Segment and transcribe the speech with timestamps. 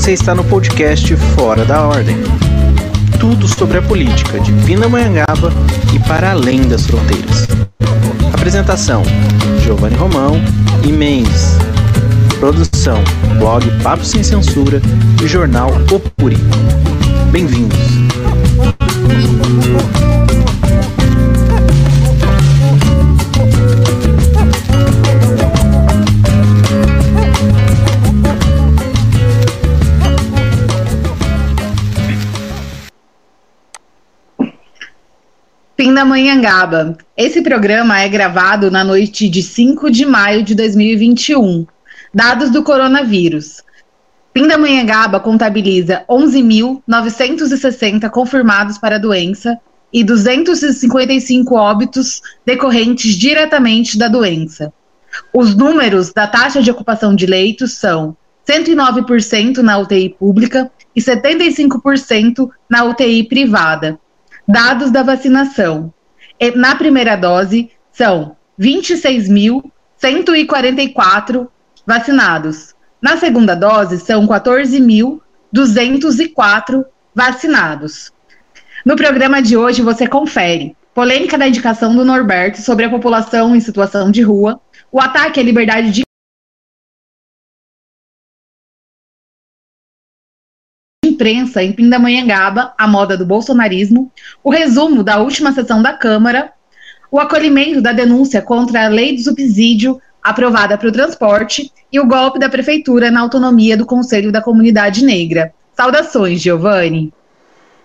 [0.00, 2.16] Você está no podcast Fora da Ordem.
[3.20, 5.52] Tudo sobre a política de Pindamonhangaba
[5.94, 7.46] e para além das fronteiras.
[8.32, 9.02] Apresentação:
[9.62, 10.40] Giovanni Romão
[10.82, 11.58] e Mendes.
[12.38, 13.04] Produção:
[13.38, 14.80] blog Papo Sem Censura
[15.22, 16.38] e jornal Opuri.
[17.30, 17.78] Bem-vindos.
[35.80, 36.98] Pindamonhangaba.
[37.16, 41.66] Esse programa é gravado na noite de 5 de maio de 2021.
[42.12, 43.62] Dados do coronavírus.
[44.34, 49.58] Pindamonhangaba contabiliza 11.960 confirmados para a doença
[49.90, 54.70] e 255 óbitos decorrentes diretamente da doença.
[55.32, 58.14] Os números da taxa de ocupação de leitos são
[58.46, 63.98] 109% na UTI pública e 75% na UTI privada
[64.50, 65.94] Dados da vacinação.
[66.56, 71.46] Na primeira dose, são 26.144
[71.86, 72.74] vacinados.
[73.00, 76.84] Na segunda dose, são 14.204
[77.14, 78.10] vacinados.
[78.84, 83.60] No programa de hoje, você confere polêmica da indicação do Norberto sobre a população em
[83.60, 86.02] situação de rua, o ataque à liberdade de
[91.20, 94.10] imprensa em Pindamonhangaba, a moda do bolsonarismo,
[94.42, 96.50] o resumo da última sessão da Câmara,
[97.12, 102.06] o acolhimento da denúncia contra a lei do subsídio aprovada para o transporte e o
[102.06, 105.52] golpe da prefeitura na autonomia do Conselho da Comunidade Negra.
[105.74, 107.12] Saudações, Giovanni.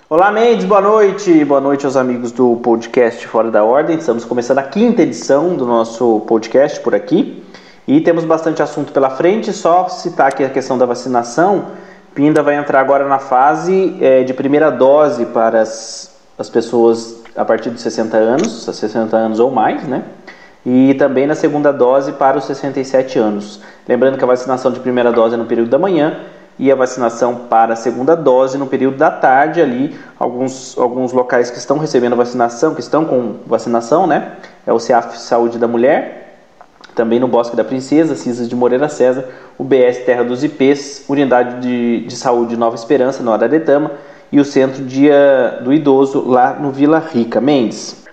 [0.09, 1.43] Olá, Mendes, boa noite.
[1.43, 3.97] Boa noite aos amigos do podcast Fora da Ordem.
[3.97, 7.43] Estamos começando a quinta edição do nosso podcast por aqui
[7.85, 9.51] e temos bastante assunto pela frente.
[9.51, 11.65] Só citar aqui a questão da vacinação.
[12.15, 17.43] Pinda vai entrar agora na fase é, de primeira dose para as, as pessoas a
[17.43, 20.01] partir de 60 anos, 60 anos ou mais, né?
[20.65, 23.59] E também na segunda dose para os 67 anos.
[23.85, 26.21] Lembrando que a vacinação de primeira dose é no período da manhã
[26.57, 31.51] e a vacinação para a segunda dose no período da tarde ali, alguns, alguns locais
[31.51, 34.37] que estão recebendo vacinação, que estão com vacinação, né?
[34.65, 36.24] É o CEAF Saúde da Mulher,
[36.95, 41.61] também no Bosque da Princesa, Cisas de Moreira César, o BS Terra dos IPs, Unidade
[41.61, 43.91] de, de Saúde Nova Esperança, no Araretama,
[44.31, 47.39] e o Centro Dia do Idoso, lá no Vila Rica.
[47.39, 48.03] Mendes.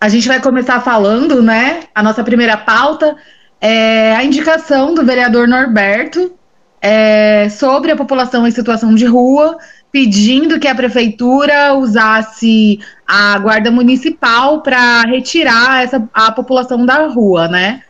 [0.00, 1.80] A gente vai começar falando, né?
[1.94, 3.16] A nossa primeira pauta
[3.60, 6.32] é a indicação do vereador Norberto
[6.80, 9.58] é, sobre a população em situação de rua,
[9.92, 17.48] pedindo que a prefeitura usasse a guarda municipal para retirar essa, a população da rua,
[17.48, 17.82] né?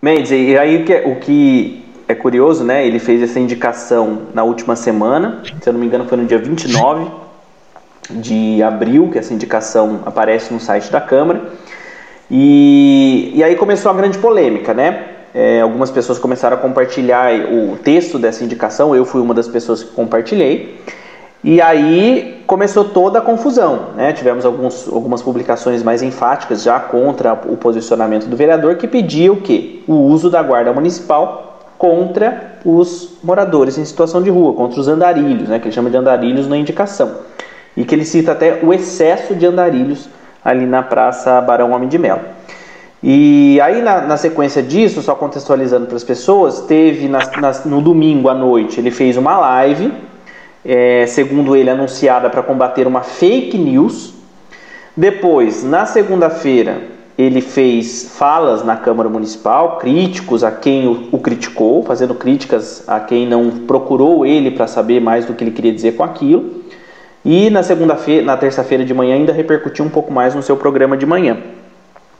[0.00, 2.86] Mendes, e aí o que é curioso, né?
[2.86, 6.38] Ele fez essa indicação na última semana, se eu não me engano foi no dia
[6.38, 7.10] 29
[8.08, 11.50] de abril que essa indicação aparece no site da Câmara.
[12.30, 15.04] E, e aí começou a grande polêmica, né?
[15.34, 19.82] É, algumas pessoas começaram a compartilhar o texto dessa indicação, eu fui uma das pessoas
[19.82, 20.80] que compartilhei.
[21.42, 23.90] E aí começou toda a confusão.
[23.94, 24.12] Né?
[24.12, 29.40] Tivemos alguns, algumas publicações mais enfáticas já contra o posicionamento do vereador que pedia o
[29.40, 29.80] quê?
[29.86, 35.48] O uso da guarda municipal contra os moradores em situação de rua, contra os andarilhos,
[35.48, 35.60] né?
[35.60, 37.18] que ele chama de andarilhos na indicação.
[37.76, 40.08] E que ele cita até o excesso de andarilhos
[40.44, 42.22] ali na Praça Barão Homem de Melo.
[43.00, 47.80] E aí, na, na, sequência disso, só contextualizando para as pessoas, teve na, na, no
[47.80, 49.92] domingo à noite, ele fez uma live
[50.64, 54.14] é, segundo ele, anunciada para combater uma fake news.
[54.96, 56.82] Depois, na segunda-feira,
[57.16, 63.00] ele fez falas na Câmara Municipal, críticos a quem o, o criticou, fazendo críticas a
[63.00, 66.62] quem não procurou ele para saber mais do que ele queria dizer com aquilo.
[67.24, 70.96] E na segunda-feira, na terça-feira de manhã, ainda repercutiu um pouco mais no seu programa
[70.96, 71.38] de manhã.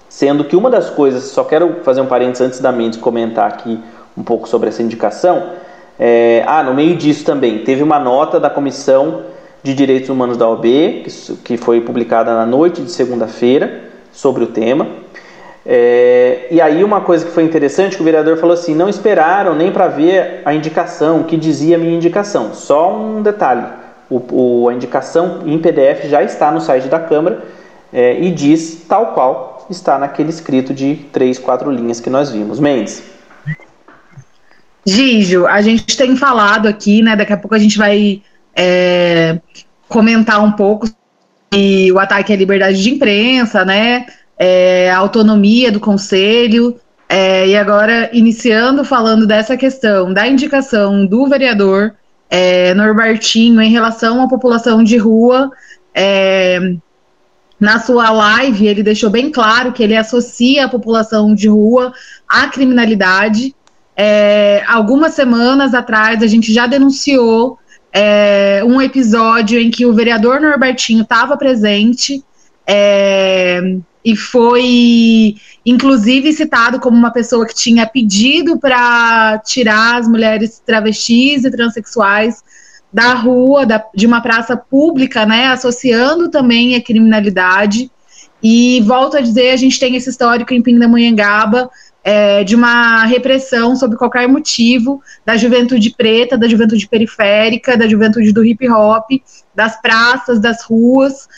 [0.09, 3.79] Sendo que uma das coisas, só quero fazer um parênteses antes da Mendes comentar aqui
[4.17, 5.51] um pouco sobre essa indicação,
[5.99, 9.23] é, ah, no meio disso também, teve uma nota da Comissão
[9.63, 14.47] de Direitos Humanos da OAB, que, que foi publicada na noite de segunda-feira, sobre o
[14.47, 14.87] tema.
[15.67, 19.55] É, e aí uma coisa que foi interessante, que o vereador falou assim, não esperaram
[19.55, 22.55] nem para ver a indicação, o que dizia a minha indicação.
[22.55, 23.67] Só um detalhe,
[24.09, 27.43] o, o, a indicação em PDF já está no site da Câmara
[27.93, 32.59] é, e diz tal qual está naquele escrito de três, quatro linhas que nós vimos.
[32.59, 33.18] Mendes.
[34.89, 37.15] Gijo, a gente tem falado aqui, né?
[37.15, 38.23] Daqui a pouco a gente vai
[38.57, 39.39] é,
[39.87, 44.07] comentar um pouco sobre o ataque à liberdade de imprensa, né?
[44.39, 46.81] É, a autonomia do conselho.
[47.07, 51.95] É, e agora, iniciando falando dessa questão da indicação do vereador
[52.31, 55.51] é, Norbertinho em relação à população de rua,
[55.95, 56.77] é,
[57.61, 61.93] na sua live ele deixou bem claro que ele associa a população de rua
[62.29, 63.55] à criminalidade.
[64.01, 67.59] É, algumas semanas atrás a gente já denunciou
[67.93, 72.23] é, um episódio em que o vereador Norbertinho estava presente
[72.65, 73.61] é,
[74.05, 75.35] e foi,
[75.67, 82.37] inclusive, citado como uma pessoa que tinha pedido para tirar as mulheres travestis e transexuais
[82.93, 87.91] da rua, da, de uma praça pública, né, associando também a criminalidade.
[88.41, 91.69] E volto a dizer, a gente tem esse histórico em Pindamonhangaba,
[92.09, 98.33] é, de uma repressão sob qualquer motivo da juventude preta, da juventude periférica, da juventude
[98.33, 99.11] do hip hop,
[99.55, 101.29] das praças, das ruas,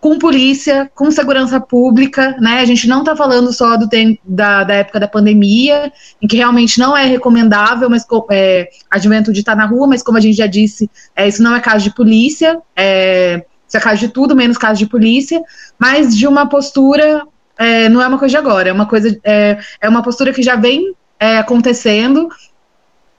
[0.00, 2.60] com polícia, com segurança pública, né?
[2.60, 3.88] A gente não está falando só do
[4.24, 5.92] da, da época da pandemia,
[6.22, 10.16] em que realmente não é recomendável, mas é, a juventude está na rua, mas como
[10.16, 13.98] a gente já disse, é, isso não é caso de polícia, é, isso é caso
[13.98, 15.42] de tudo, menos caso de polícia,
[15.76, 17.26] mas de uma postura
[17.60, 20.42] é, não é uma coisa de agora, é uma coisa, é, é uma postura que
[20.42, 22.26] já vem é, acontecendo,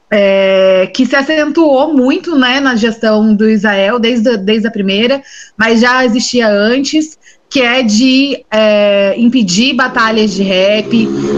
[0.10, 5.22] é, que se acentuou muito né, na gestão do Israel, desde, desde a primeira,
[5.56, 7.20] mas já existia antes,
[7.52, 10.92] que é de é, impedir batalhas de rap,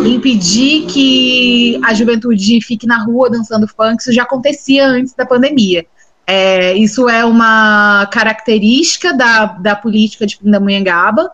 [0.05, 5.85] impedir que a juventude fique na rua dançando funk, isso já acontecia antes da pandemia.
[6.25, 11.31] É, isso é uma característica da, da política de Pindamonhangaba,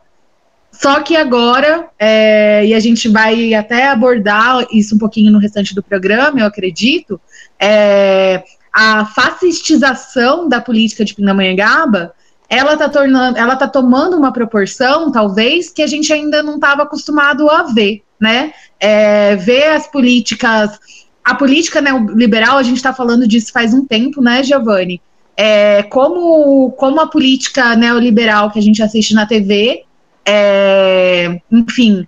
[0.81, 5.75] só que agora, é, e a gente vai até abordar isso um pouquinho no restante
[5.75, 7.19] do programa, eu acredito,
[7.59, 8.41] é,
[8.73, 12.13] a fascistização da política de Pindamonhangaba,
[12.47, 16.83] ela está tornando, ela tá tomando uma proporção, talvez, que a gente ainda não estava
[16.83, 18.53] acostumado a ver, né?
[18.79, 20.79] É, ver as políticas,
[21.25, 25.01] a política neoliberal, a gente está falando disso faz um tempo, né, Giovanni?
[25.35, 29.83] É, como, como a política neoliberal que a gente assiste na TV
[30.31, 32.07] é, enfim,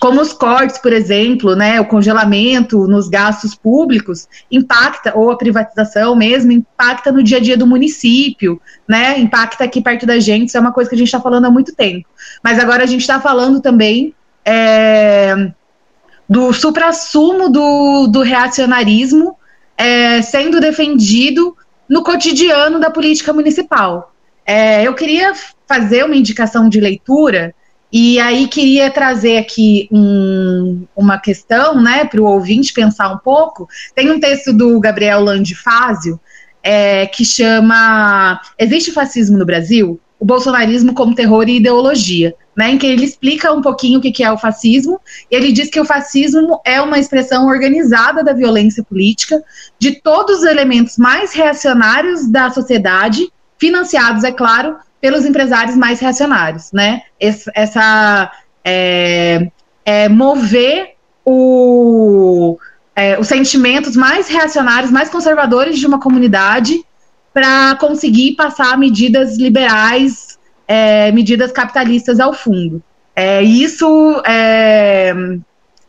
[0.00, 6.16] como os cortes, por exemplo, né, o congelamento nos gastos públicos impacta, ou a privatização
[6.16, 10.56] mesmo, impacta no dia a dia do município, né, impacta aqui perto da gente, isso
[10.56, 12.08] é uma coisa que a gente está falando há muito tempo.
[12.42, 14.14] Mas agora a gente está falando também
[14.46, 15.52] é,
[16.26, 19.36] do suprassumo do, do reacionarismo
[19.76, 21.54] é, sendo defendido
[21.86, 24.14] no cotidiano da política municipal.
[24.46, 25.34] É, eu queria
[25.68, 27.54] fazer uma indicação de leitura
[27.90, 33.66] e aí queria trazer aqui um, uma questão, né, para o ouvinte pensar um pouco.
[33.94, 36.20] Tem um texto do Gabriel Landifásio
[36.62, 39.98] é, que chama Existe fascismo no Brasil?
[40.20, 44.22] O bolsonarismo como terror e ideologia, né, em que ele explica um pouquinho o que
[44.22, 45.00] é o fascismo.
[45.30, 49.42] E ele diz que o fascismo é uma expressão organizada da violência política
[49.78, 56.72] de todos os elementos mais reacionários da sociedade, financiados, é claro, pelos empresários mais reacionários,
[56.72, 57.02] né?
[57.20, 58.32] Essa
[58.64, 59.50] é,
[59.84, 62.58] é mover o,
[62.96, 66.82] é, os sentimentos mais reacionários, mais conservadores de uma comunidade
[67.32, 72.82] para conseguir passar medidas liberais, é, medidas capitalistas ao fundo.
[73.14, 75.14] É, isso, é,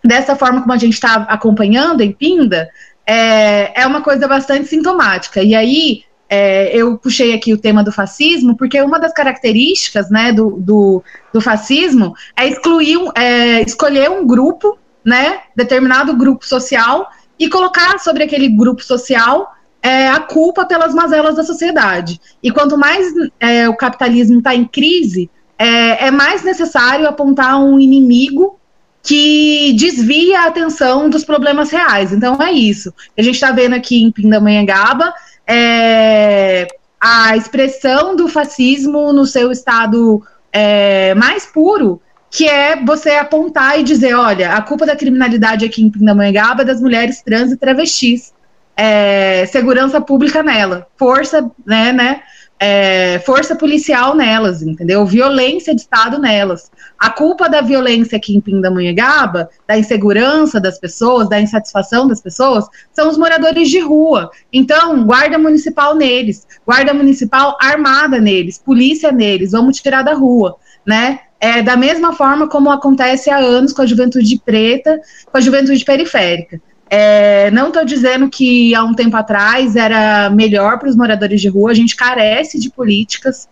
[0.03, 2.69] dessa forma como a gente está acompanhando em Pinda,
[3.05, 5.41] é, é uma coisa bastante sintomática.
[5.41, 10.31] E aí, é, eu puxei aqui o tema do fascismo, porque uma das características né,
[10.31, 17.09] do, do, do fascismo é excluir, é, escolher um grupo, né, determinado grupo social,
[17.39, 22.19] e colocar sobre aquele grupo social é, a culpa pelas mazelas da sociedade.
[22.43, 23.07] E quanto mais
[23.39, 28.59] é, o capitalismo está em crise, é, é mais necessário apontar um inimigo
[29.01, 32.11] que desvia a atenção dos problemas reais.
[32.11, 32.93] Então é isso.
[33.17, 35.13] A gente está vendo aqui em Pindamonhangaba
[35.49, 36.67] é,
[37.01, 40.21] a expressão do fascismo no seu estado
[40.53, 45.81] é, mais puro, que é você apontar e dizer, olha, a culpa da criminalidade aqui
[45.81, 48.31] em Pindamonhangaba é das mulheres trans e travestis.
[48.77, 52.21] É, segurança pública nela, força, né, né,
[52.59, 55.05] é, força policial nelas, entendeu?
[55.05, 56.69] Violência de Estado nelas.
[56.97, 62.65] A culpa da violência aqui em Pindamonhangaba, da insegurança das pessoas, da insatisfação das pessoas,
[62.91, 64.29] são os moradores de rua.
[64.51, 71.19] Então, guarda municipal neles, guarda municipal armada neles, polícia neles, vamos tirar da rua, né?
[71.41, 74.99] É, da mesma forma como acontece há anos com a juventude preta,
[75.31, 76.61] com a juventude periférica.
[76.89, 81.47] É, não estou dizendo que há um tempo atrás era melhor para os moradores de
[81.47, 83.47] rua, a gente carece de políticas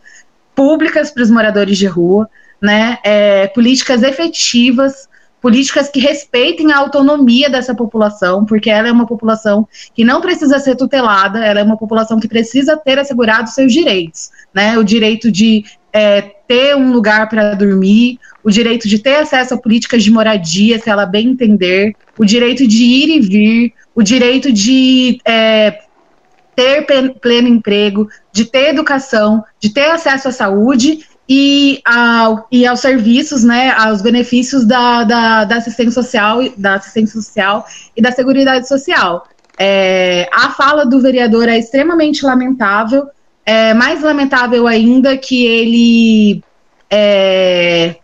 [0.55, 2.27] públicas para os moradores de rua,
[2.59, 2.97] né?
[3.03, 5.07] É, políticas efetivas,
[5.39, 10.57] políticas que respeitem a autonomia dessa população, porque ela é uma população que não precisa
[10.57, 14.79] ser tutelada, ela é uma população que precisa ter assegurado seus direitos, né?
[14.79, 15.63] O direito de
[15.97, 20.77] é, ter um lugar para dormir, o direito de ter acesso a políticas de moradia,
[20.77, 25.79] se ela bem entender, o direito de ir e vir, o direito de é,
[26.55, 26.85] ter
[27.19, 33.43] pleno emprego, de ter educação, de ter acesso à saúde e, ao, e aos serviços,
[33.43, 39.27] né, aos benefícios da, da, da, assistência social, da assistência social e da seguridade social.
[39.57, 43.07] É, a fala do vereador é extremamente lamentável,
[43.47, 46.43] é mais lamentável ainda que ele,
[46.91, 47.95] é,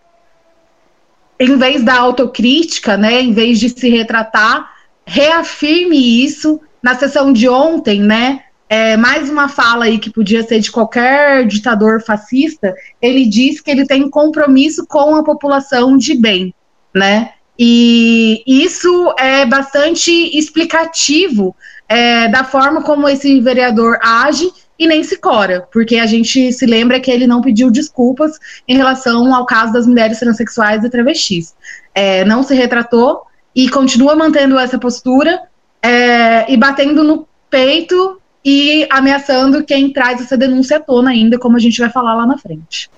[1.38, 4.72] em vez da autocrítica, né, em vez de se retratar,
[5.06, 10.62] reafirme isso na sessão de ontem, né, é, mais uma fala aí que podia ser
[10.62, 16.56] de qualquer ditador fascista, ele diz que ele tem compromisso com a população de bem,
[16.96, 17.34] né?
[17.60, 21.54] E isso é bastante explicativo
[21.88, 26.66] é, da forma como esse vereador age e nem se cora, porque a gente se
[26.66, 31.54] lembra que ele não pediu desculpas em relação ao caso das mulheres transexuais e travestis.
[31.94, 33.22] É, não se retratou
[33.56, 35.42] e continua mantendo essa postura
[35.82, 41.56] é, e batendo no peito e ameaçando quem traz essa denúncia à tona ainda, como
[41.56, 42.90] a gente vai falar lá na frente.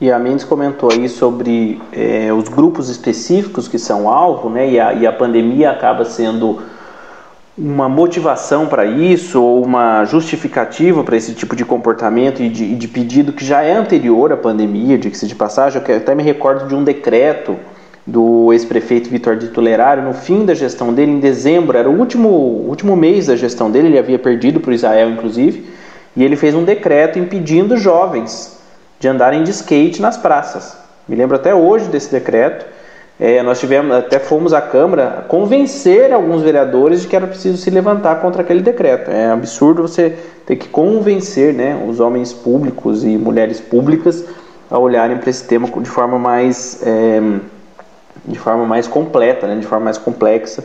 [0.00, 4.70] E a Mendes comentou aí sobre é, os grupos específicos que são alvo, né?
[4.70, 6.62] E a, e a pandemia acaba sendo
[7.58, 12.86] uma motivação para isso ou uma justificativa para esse tipo de comportamento e de, de,
[12.86, 16.22] pedido que já é anterior à pandemia, de que se de passagem, eu até me
[16.22, 17.56] recordo de um decreto
[18.06, 22.28] do ex-prefeito Vitor de Tolerário, no fim da gestão dele, em dezembro, era o último,
[22.28, 25.68] último mês da gestão dele, ele havia perdido para o Israel, inclusive,
[26.16, 28.56] e ele fez um decreto impedindo jovens
[29.00, 30.76] de andarem de skate nas praças.
[31.08, 32.77] Me lembro até hoje desse decreto.
[33.20, 37.68] É, nós tivemos, até fomos à Câmara convencer alguns vereadores de que era preciso se
[37.68, 39.10] levantar contra aquele decreto.
[39.10, 44.24] É absurdo você ter que convencer né, os homens públicos e mulheres públicas
[44.70, 46.80] a olharem para esse tema de forma mais.
[46.86, 47.20] É,
[48.24, 50.64] de forma mais completa, né, de forma mais complexa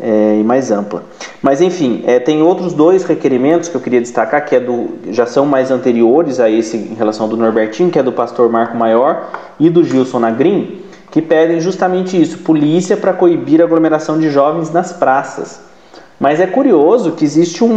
[0.00, 1.04] é, e mais ampla.
[1.40, 5.26] Mas enfim, é, tem outros dois requerimentos que eu queria destacar, que é do, já
[5.26, 9.30] são mais anteriores a esse em relação do Norbertinho, que é do pastor Marco Maior
[9.58, 14.72] e do Gilson Nagrin, que pedem justamente isso, polícia para coibir a aglomeração de jovens
[14.72, 15.60] nas praças.
[16.18, 17.68] Mas é curioso que existe um,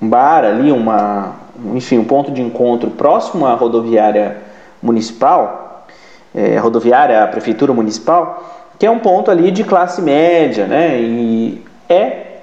[0.00, 1.34] um bar ali, uma,
[1.74, 4.36] enfim, um ponto de encontro próximo à rodoviária
[4.80, 5.84] municipal,
[6.32, 11.00] é, rodoviária, a prefeitura municipal, que é um ponto ali de classe média, né?
[11.00, 12.36] E é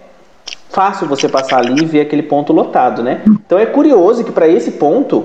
[0.70, 3.22] fácil você passar ali e ver aquele ponto lotado, né?
[3.28, 5.24] Então é curioso que para esse ponto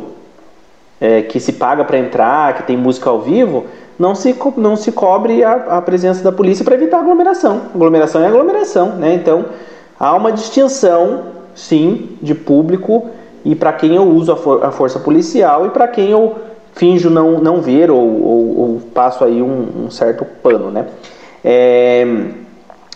[1.01, 3.67] é, que se paga para entrar, que tem música ao vivo,
[3.99, 7.63] não se, não se cobre a, a presença da polícia para evitar aglomeração.
[7.75, 9.15] Aglomeração é aglomeração, né?
[9.15, 9.47] Então
[9.99, 11.25] há uma distinção,
[11.55, 13.11] sim, de público
[13.45, 16.37] e para quem eu uso a, for, a força policial e para quem eu
[16.75, 20.87] finjo não, não ver ou, ou, ou passo aí um, um, certo pano, né?
[21.45, 22.07] É,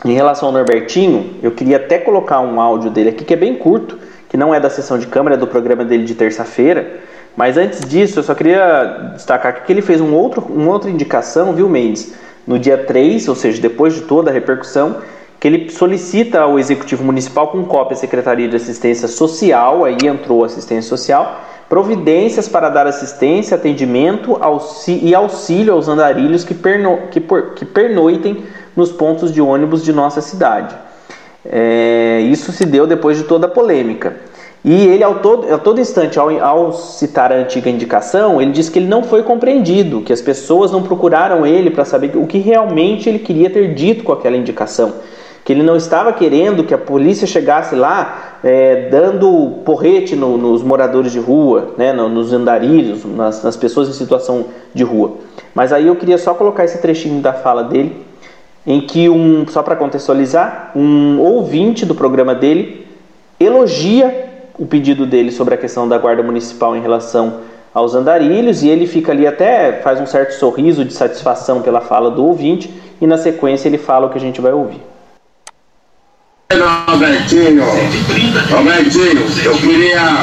[0.05, 3.57] em relação ao Norbertinho, eu queria até colocar um áudio dele aqui que é bem
[3.57, 7.01] curto, que não é da sessão de câmera, é do programa dele de terça-feira.
[7.37, 11.53] Mas antes disso, eu só queria destacar que ele fez um outro, uma outra indicação,
[11.53, 12.15] viu, Mendes?
[12.47, 14.97] No dia 3, ou seja, depois de toda a repercussão,
[15.41, 20.45] que ele solicita ao Executivo Municipal com cópia à Secretaria de Assistência Social, aí entrou
[20.45, 24.39] assistência social, providências para dar assistência, atendimento
[24.87, 27.21] e auxílio aos andarilhos que, perno, que,
[27.57, 28.45] que pernoitem
[28.77, 30.77] nos pontos de ônibus de nossa cidade.
[31.45, 34.17] É, isso se deu depois de toda a polêmica.
[34.65, 38.69] E ele, ao todo, a todo instante, ao, ao, citar a antiga indicação, ele diz
[38.69, 42.39] que ele não foi compreendido, que as pessoas não procuraram ele para saber o que
[42.39, 44.93] realmente ele queria ter dito com aquela indicação
[45.45, 50.63] que ele não estava querendo que a polícia chegasse lá é, dando porrete no, nos
[50.63, 55.17] moradores de rua, né, nos andarilhos, nas, nas, pessoas em situação de rua.
[55.55, 58.05] Mas aí eu queria só colocar esse trechinho da fala dele,
[58.65, 62.87] em que um, só para contextualizar, um ouvinte do programa dele
[63.41, 67.41] elogia o pedido dele sobre a questão da guarda municipal em relação
[67.73, 72.11] aos andarilhos e ele fica ali até faz um certo sorriso de satisfação pela fala
[72.11, 74.81] do ouvinte e na sequência ele fala o que a gente vai ouvir
[76.87, 77.65] Robertinho,
[78.51, 80.19] Robertinho, eu queria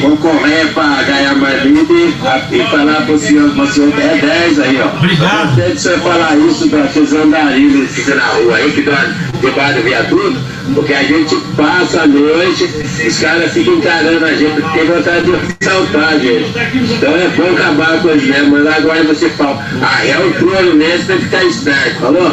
[0.00, 2.14] concorrer para ganhar mais livre
[2.52, 4.96] e falar para o senhor, para o senhor é 10 aí, ó.
[4.96, 5.58] Obrigado.
[5.58, 10.38] Eu de você falar isso para vocês andarilhos na rua aí, que debaixo do viaduto,
[10.74, 15.64] porque a gente passa a noite, os caras ficam encarando a gente, tem vontade de
[15.64, 16.52] saltar, gente.
[16.74, 18.42] Então é bom acabar com isso, né?
[18.50, 22.32] Mas agora você fala, ah, é o trono nesse, tem que ficar esperto, falou?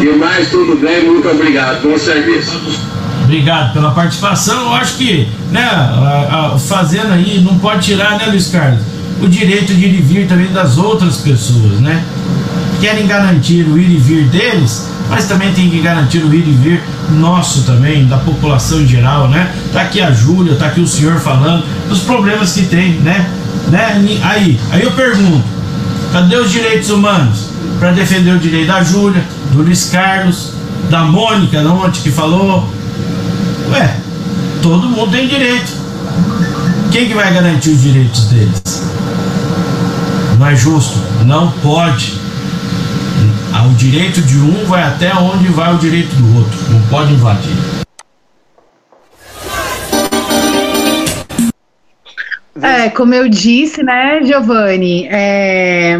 [0.00, 2.60] Demais, tudo bem, muito obrigado, bom serviço.
[3.24, 4.66] Obrigado pela participação.
[4.66, 8.80] Eu acho que, né, a, a, fazendo aí, não pode tirar, né, Luiz Carlos,
[9.20, 12.04] o direito de ir e vir também das outras pessoas, né?
[12.84, 16.52] Querem garantir o ir e vir deles, mas também tem que garantir o ir e
[16.52, 19.54] vir nosso também, da população em geral, né?
[19.72, 23.26] Tá aqui a Júlia, tá aqui o senhor falando dos problemas que tem, né?
[23.68, 24.20] né?
[24.22, 25.42] Aí, aí eu pergunto,
[26.12, 27.46] cadê os direitos humanos
[27.78, 30.52] para defender o direito da Júlia, do Luiz Carlos,
[30.90, 32.68] da Mônica, ontem que falou,
[33.70, 33.96] Ué,
[34.60, 35.72] todo mundo tem direito.
[36.92, 38.82] Quem que vai garantir os direitos deles?
[40.38, 42.22] Não é justo, não pode.
[43.62, 47.52] O direito de um vai até onde vai o direito do outro, não pode invadir.
[52.62, 55.98] É, como eu disse, né, Giovanni, é,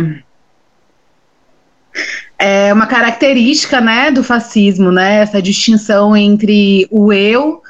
[2.39, 7.61] é uma característica, né, do fascismo, né, essa distinção entre o eu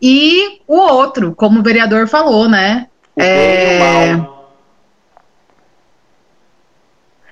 [0.00, 2.86] e o outro, como o vereador falou, né?
[3.16, 4.16] É...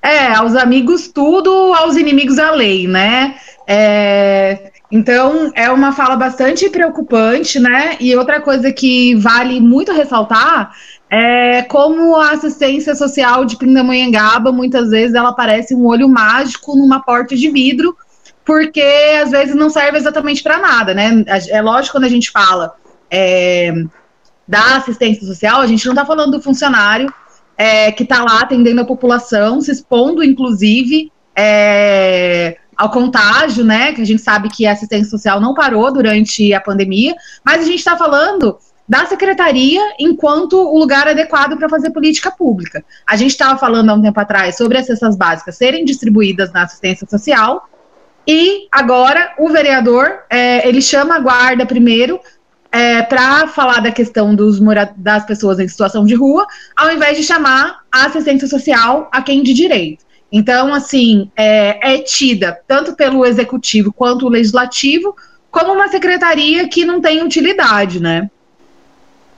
[0.03, 3.37] é, aos amigos tudo, aos inimigos a lei, né?
[3.67, 4.73] É...
[4.91, 7.97] Então, é uma fala bastante preocupante, né?
[8.01, 10.73] E outra coisa que vale muito ressaltar
[11.09, 17.01] é como a assistência social de Pindamonhangaba, muitas vezes, ela parece um olho mágico numa
[17.01, 17.97] porta de vidro,
[18.45, 18.83] porque
[19.23, 21.25] às vezes não serve exatamente para nada, né?
[21.51, 22.75] É lógico quando a gente fala
[23.09, 23.73] é,
[24.47, 27.13] da assistência social, a gente não está falando do funcionário
[27.61, 33.93] é, que está lá atendendo a população, se expondo, inclusive, é, ao contágio, né?
[33.93, 37.15] Que a gente sabe que a assistência social não parou durante a pandemia,
[37.45, 38.57] mas a gente está falando
[38.89, 42.83] da secretaria enquanto o lugar adequado para fazer política pública.
[43.07, 46.63] A gente estava falando há um tempo atrás sobre as cestas básicas serem distribuídas na
[46.63, 47.69] assistência social,
[48.27, 52.19] e agora o vereador é, ele chama a guarda primeiro
[52.73, 54.61] é, para falar da questão dos
[54.97, 59.43] das pessoas em situação de rua, ao invés de chamar a assistência social a quem
[59.43, 60.05] de direito.
[60.33, 65.17] Então, assim, é, é tida tanto pelo executivo quanto o legislativo
[65.51, 68.31] como uma secretaria que não tem utilidade, né?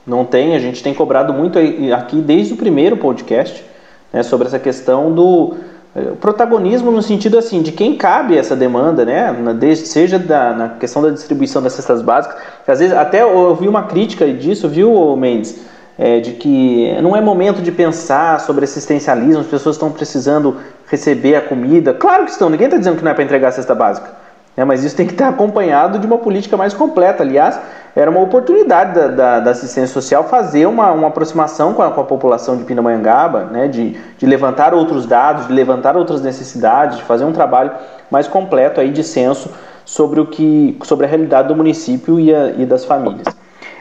[0.05, 1.57] Não tem, a gente tem cobrado muito
[1.95, 3.63] aqui desde o primeiro podcast
[4.11, 5.55] né, sobre essa questão do
[5.95, 9.31] o protagonismo no sentido assim de quem cabe essa demanda, né?
[9.59, 12.35] Desde, seja da, na questão da distribuição das cestas básicas,
[12.67, 15.61] às vezes até eu ouvi uma crítica disso, viu, Mendes?
[15.95, 21.35] É, de que não é momento de pensar sobre assistencialismo, as pessoas estão precisando receber
[21.35, 21.93] a comida.
[21.93, 24.22] Claro que estão, ninguém está dizendo que não é para entregar a cesta básica.
[24.55, 27.23] É, mas isso tem que estar acompanhado de uma política mais completa.
[27.23, 27.59] Aliás,
[27.95, 32.01] era uma oportunidade da, da, da assistência social fazer uma, uma aproximação com a, com
[32.01, 37.03] a população de Pindamonhangaba, né, de, de levantar outros dados, de levantar outras necessidades, de
[37.03, 37.71] fazer um trabalho
[38.11, 39.49] mais completo aí de censo
[39.85, 43.25] sobre, o que, sobre a realidade do município e, a, e das famílias.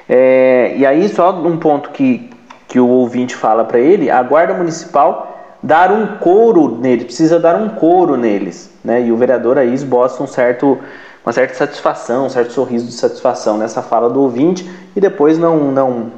[0.08, 2.30] É, e aí, só um ponto que,
[2.66, 7.54] que o ouvinte fala para ele: a Guarda Municipal dar um couro neles, precisa dar
[7.56, 8.71] um couro neles.
[8.84, 9.06] Né?
[9.06, 10.78] E o vereador aí esboça um certo,
[11.24, 15.70] uma certa satisfação, um certo sorriso de satisfação nessa fala do ouvinte e depois não,
[15.70, 16.12] não,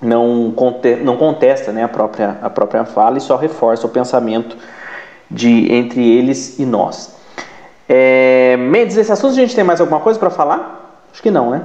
[0.00, 4.56] não, conte, não contesta né, a, própria, a própria fala e só reforça o pensamento
[5.30, 7.16] de entre eles e nós.
[7.88, 11.02] É, Mendes, esse assunto a gente tem mais alguma coisa para falar?
[11.12, 11.62] Acho que não, né?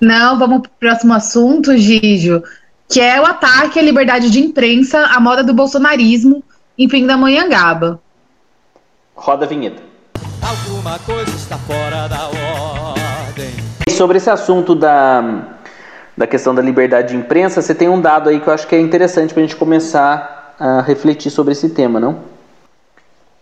[0.00, 2.42] Não, vamos para o próximo assunto, Gígio
[2.92, 6.44] que é o ataque à liberdade de imprensa, à moda do bolsonarismo
[6.76, 7.98] em Pindamonhangaba.
[9.14, 9.82] Roda a vinheta.
[10.40, 13.50] Alguma coisa está fora da ordem.
[13.90, 15.44] Sobre esse assunto da,
[16.16, 18.74] da questão da liberdade de imprensa, você tem um dado aí que eu acho que
[18.74, 22.20] é interessante para a gente começar a refletir sobre esse tema, não?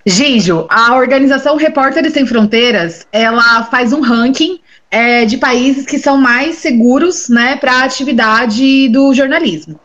[0.04, 6.16] Gijo, a organização Repórteres Sem Fronteiras, ela faz um ranking é, de países que são
[6.16, 9.78] mais seguros né, para a atividade do jornalismo.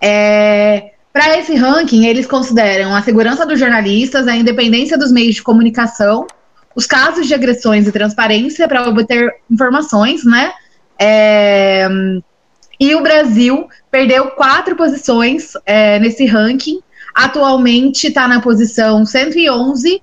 [0.00, 5.42] É, para esse ranking, eles consideram a segurança dos jornalistas, a independência dos meios de
[5.42, 6.26] comunicação,
[6.74, 10.52] os casos de agressões e transparência para obter informações, né?
[10.98, 11.86] É,
[12.80, 16.80] e o Brasil perdeu quatro posições é, nesse ranking.
[17.14, 20.02] Atualmente está na posição 111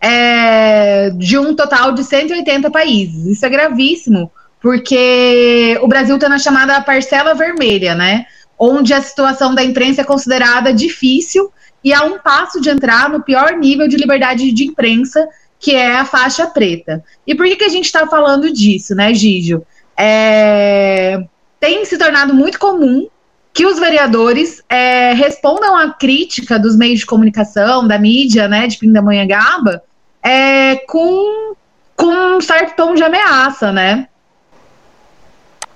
[0.00, 3.26] é, de um total de 180 países.
[3.26, 8.26] Isso é gravíssimo, porque o Brasil está na chamada parcela vermelha, né?
[8.62, 11.50] Onde a situação da imprensa é considerada difícil
[11.82, 15.26] e há um passo de entrar no pior nível de liberdade de imprensa,
[15.58, 17.02] que é a faixa preta.
[17.26, 19.66] E por que, que a gente está falando disso, né, Gígio?
[19.96, 21.24] É...
[21.58, 23.08] Tem se tornado muito comum
[23.52, 28.78] que os vereadores é, respondam à crítica dos meios de comunicação, da mídia, né, de
[28.78, 29.82] Pindamonhangaba,
[30.22, 31.54] é, com,
[31.96, 34.06] com um certo tom de ameaça, né?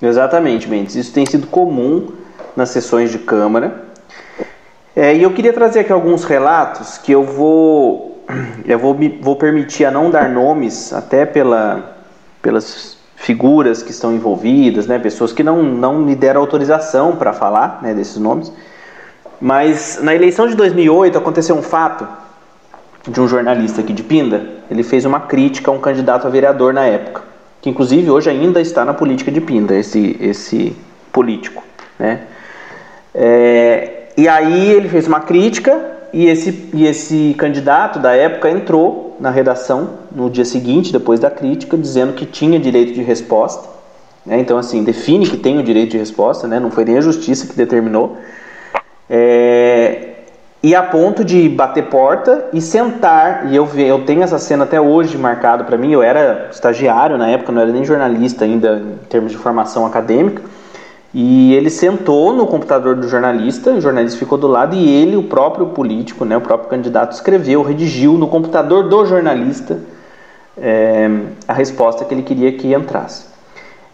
[0.00, 0.94] Exatamente, Mendes.
[0.94, 2.23] Isso tem sido comum
[2.56, 3.84] nas sessões de Câmara.
[4.96, 8.24] É, e eu queria trazer aqui alguns relatos que eu vou,
[8.64, 11.96] eu vou, vou permitir a não dar nomes, até pela,
[12.40, 17.80] pelas figuras que estão envolvidas, né, pessoas que não, não me deram autorização para falar
[17.82, 18.52] né, desses nomes.
[19.40, 22.06] Mas na eleição de 2008 aconteceu um fato
[23.08, 24.46] de um jornalista aqui de Pinda.
[24.70, 27.22] Ele fez uma crítica a um candidato a vereador na época,
[27.60, 30.76] que inclusive hoje ainda está na política de Pinda, esse, esse
[31.12, 31.62] político.
[31.98, 32.22] Né?
[33.14, 35.80] É, e aí ele fez uma crítica
[36.12, 41.30] e esse, e esse candidato da época entrou na redação no dia seguinte, depois da
[41.30, 43.68] crítica, dizendo que tinha direito de resposta.
[44.24, 44.38] Né?
[44.38, 46.58] Então, assim, define que tem o direito de resposta, né?
[46.58, 48.16] não foi nem a justiça que determinou.
[49.08, 50.10] É,
[50.62, 54.80] e a ponto de bater porta e sentar, e eu, eu tenho essa cena até
[54.80, 59.06] hoje marcado para mim, eu era estagiário na época, não era nem jornalista ainda em
[59.08, 60.42] termos de formação acadêmica,
[61.14, 65.22] e ele sentou no computador do jornalista, o jornalista ficou do lado e ele, o
[65.22, 69.78] próprio político, né, o próprio candidato, escreveu, redigiu no computador do jornalista
[70.58, 71.08] é,
[71.46, 73.26] a resposta que ele queria que entrasse.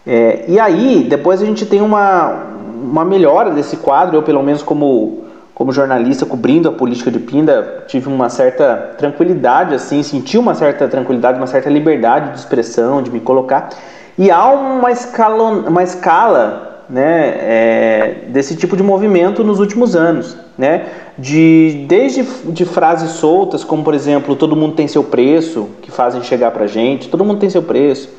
[0.05, 2.43] É, e aí, depois a gente tem uma,
[2.81, 7.83] uma melhora desse quadro, eu pelo menos como, como jornalista cobrindo a política de Pinda,
[7.85, 13.11] tive uma certa tranquilidade, assim, senti uma certa tranquilidade, uma certa liberdade de expressão, de
[13.11, 13.69] me colocar.
[14.17, 20.35] E há uma escala, uma escala né, é, desse tipo de movimento nos últimos anos,
[20.57, 25.89] né, de desde de frases soltas, como por exemplo, todo mundo tem seu preço, que
[25.89, 28.09] fazem chegar para gente, todo mundo tem seu preço,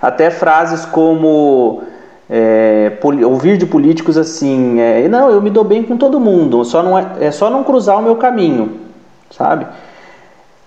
[0.00, 1.82] até frases como
[2.30, 2.92] é,
[3.26, 6.98] ouvir de políticos assim, é, não, eu me dou bem com todo mundo, só não
[6.98, 8.72] é, é só não cruzar o meu caminho,
[9.30, 9.66] sabe?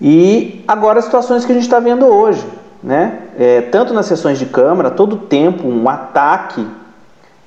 [0.00, 2.46] E agora as situações que a gente está vendo hoje,
[2.80, 3.18] né?
[3.36, 6.64] É, tanto nas sessões de Câmara, todo tempo um ataque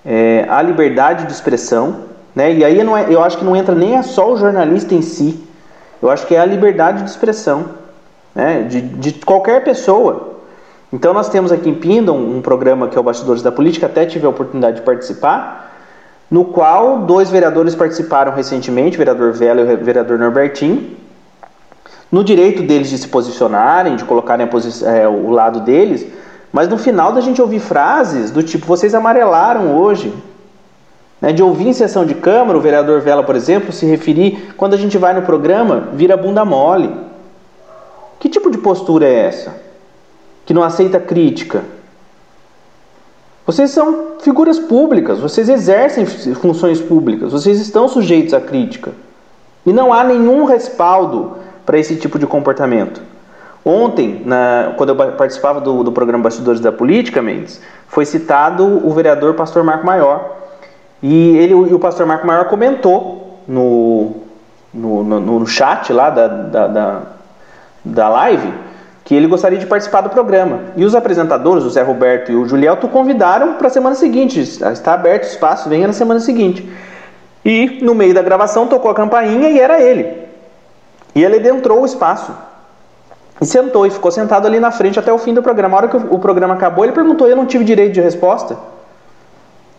[0.06, 2.02] é, a liberdade de expressão,
[2.36, 2.54] né?
[2.54, 5.02] E aí não é, eu acho que não entra nem é só o jornalista em
[5.02, 5.44] si,
[6.02, 7.66] eu acho que é a liberdade de expressão,
[8.34, 8.64] né?
[8.64, 10.32] De, de qualquer pessoa.
[10.92, 13.86] Então nós temos aqui em Pinda um, um programa que é o Bastidores da Política,
[13.86, 15.72] até tive a oportunidade de participar,
[16.30, 20.98] no qual dois vereadores participaram recentemente, o vereador Vela e o vereador Norbertinho,
[22.12, 24.48] no direito deles de se posicionarem, de colocarem
[24.84, 26.06] é, o lado deles,
[26.52, 30.14] mas no final da gente ouvir frases do tipo, vocês amarelaram hoje.
[31.22, 31.32] Né?
[31.32, 34.78] De ouvir em sessão de Câmara, o vereador Vela, por exemplo, se referir, quando a
[34.78, 36.94] gente vai no programa, vira bunda mole.
[38.20, 39.56] Que tipo de postura é essa?
[40.46, 41.64] Que não aceita crítica?
[43.46, 48.92] Vocês são figuras públicas, vocês exercem funções públicas, vocês estão sujeitos à crítica.
[49.66, 53.02] E não há nenhum respaldo para esse tipo de comportamento.
[53.64, 58.92] Ontem, na, quando eu participava do, do programa Bastidores da Política, Mendes, foi citado o
[58.92, 60.38] vereador Pastor Marco Maior.
[61.02, 64.16] E ele e o Pastor Marco Maior comentou no,
[64.74, 67.02] no, no, no chat lá da, da, da,
[67.84, 68.52] da, live
[69.04, 70.60] que ele gostaria de participar do programa.
[70.76, 74.40] E os apresentadores, o Zé Roberto e o Julielto, convidaram para a semana seguinte.
[74.40, 76.68] Está aberto o espaço, venha na semana seguinte.
[77.44, 80.22] E no meio da gravação tocou a campainha e era ele.
[81.14, 82.32] E ele adentrou o espaço.
[83.42, 85.76] E sentou e ficou sentado ali na frente até o fim do programa.
[85.76, 88.56] A hora que o, programa acabou, ele perguntou: Eu não tive direito de resposta?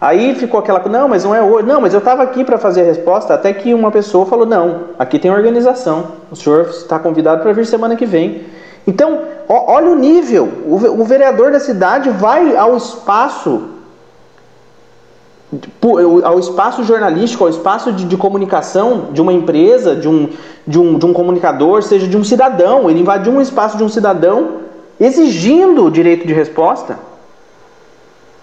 [0.01, 1.65] Aí ficou aquela não, mas não é hoje.
[1.65, 3.33] Não, mas eu estava aqui para fazer a resposta.
[3.33, 6.09] Até que uma pessoa falou: Não, aqui tem organização.
[6.29, 8.47] O senhor está convidado para vir semana que vem.
[8.85, 10.49] Então, ó, olha o nível.
[10.67, 13.69] O, o vereador da cidade vai ao espaço
[16.25, 20.29] ao espaço jornalístico, ao espaço de, de, comunicação de uma empresa, de um,
[20.67, 22.89] de, um, de um comunicador, seja de um cidadão.
[22.89, 24.63] Ele invadiu um espaço de um cidadão
[24.99, 26.99] exigindo o direito de resposta.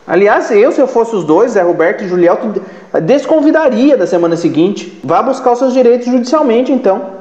[0.05, 2.61] Aliás, eu, se eu fosse os dois, Zé Roberto e Julielto,
[3.03, 4.99] desconvidaria da semana seguinte.
[5.03, 7.19] Vá buscar os seus direitos judicialmente, então.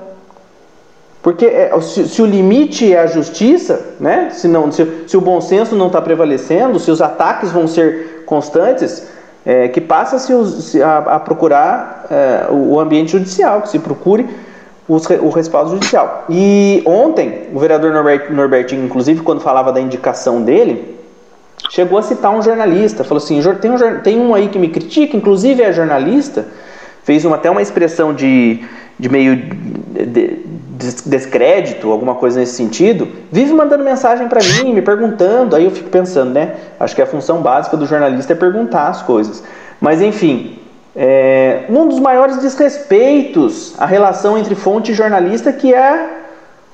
[1.22, 4.30] Porque é, se, se, o limite é a justiça, né?
[4.32, 8.24] se, não, se, se o bom senso não está prevalecendo, se os ataques vão ser
[8.24, 9.06] constantes,
[9.48, 14.28] é, que passa-se a, a, procurar é, o ambiente judicial, que se procure
[14.86, 16.26] os, o respaldo judicial.
[16.28, 20.98] E ontem, o vereador Norbert, Norbertinho, inclusive, quando falava da indicação dele,
[21.70, 25.16] chegou a citar um jornalista, falou assim, tem um, tem um aí que me critica,
[25.16, 26.44] inclusive é jornalista,
[27.08, 28.60] fez uma, até uma expressão de,
[28.98, 30.40] de meio de,
[31.06, 35.88] descrédito, alguma coisa nesse sentido, vive mandando mensagem para mim, me perguntando, aí eu fico
[35.88, 36.56] pensando, né?
[36.78, 39.42] Acho que a função básica do jornalista é perguntar as coisas.
[39.80, 40.58] Mas enfim,
[40.94, 46.10] é, um dos maiores desrespeitos à relação entre fonte e jornalista que é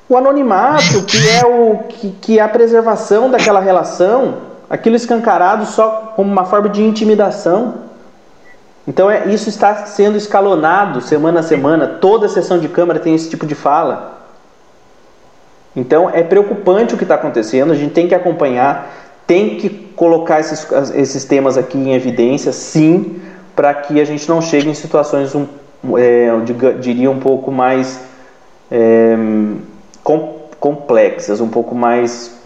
[0.09, 6.13] o anonimato, que é, o, que, que é a preservação daquela relação, aquilo escancarado só
[6.17, 7.84] como uma forma de intimidação.
[8.87, 13.31] Então é, isso está sendo escalonado semana a semana, toda sessão de Câmara tem esse
[13.31, 14.21] tipo de fala.
[15.75, 18.93] Então é preocupante o que está acontecendo, a gente tem que acompanhar,
[19.27, 23.21] tem que colocar esses, esses temas aqui em evidência, sim,
[23.57, 25.47] para que a gente não chegue em situações, um,
[25.97, 26.31] é,
[26.81, 28.01] diria, um pouco mais
[28.71, 29.17] é,
[30.03, 32.44] com, complexas, um pouco mais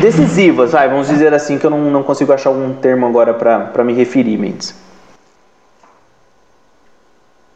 [0.00, 3.84] decisivas, vai, vamos dizer assim, que eu não, não consigo achar algum termo agora para
[3.84, 4.74] me referir, Mendes.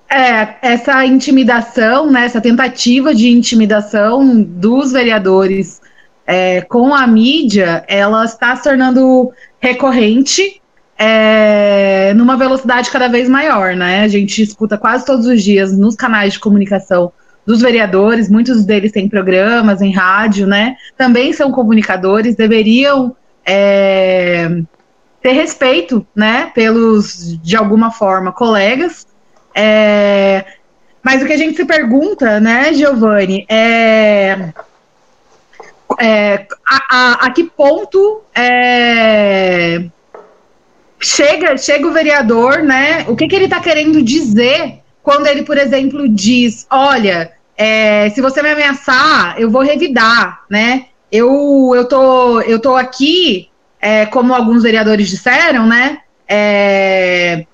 [0.09, 5.81] É, essa intimidação, né, essa tentativa de intimidação dos vereadores
[6.27, 10.61] é, com a mídia, ela está se tornando recorrente
[10.99, 14.03] é, numa velocidade cada vez maior, né?
[14.03, 17.13] A gente escuta quase todos os dias nos canais de comunicação
[17.47, 20.77] dos vereadores, muitos deles têm programas em rádio, né?
[20.97, 24.49] Também são comunicadores, deveriam é,
[25.23, 26.51] ter respeito, né?
[26.55, 29.07] Pelos, de alguma forma, colegas.
[29.55, 30.45] É,
[31.03, 34.53] mas o que a gente se pergunta, né, Giovanni, é,
[35.99, 39.85] é a, a, a, que ponto é,
[41.01, 43.07] chega, chega o vereador, né?
[43.09, 48.21] O que, que ele está querendo dizer quando ele, por exemplo, diz: olha, é, se
[48.21, 50.87] você me ameaçar, eu vou revidar, né?
[51.11, 53.49] Eu, eu, tô, eu tô aqui,
[53.81, 55.99] é, como alguns vereadores disseram, né?
[56.29, 57.45] É,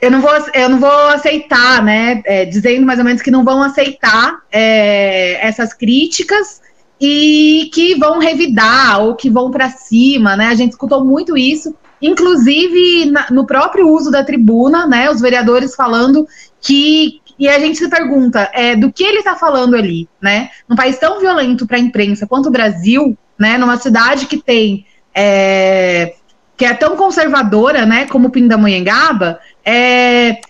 [0.00, 2.22] eu não vou, eu não vou aceitar, né?
[2.24, 6.62] É, dizendo mais ou menos que não vão aceitar é, essas críticas
[7.00, 10.46] e que vão revidar ou que vão para cima, né?
[10.46, 15.10] A gente escutou muito isso, inclusive na, no próprio uso da tribuna, né?
[15.10, 16.26] Os vereadores falando
[16.60, 20.50] que e a gente se pergunta é, do que ele está falando ali, né?
[20.68, 23.58] Num país tão violento para a imprensa quanto o Brasil, né?
[23.58, 26.14] Numa cidade que tem é,
[26.56, 28.06] que é tão conservadora, né?
[28.06, 30.40] Como Pindamonhangaba, é,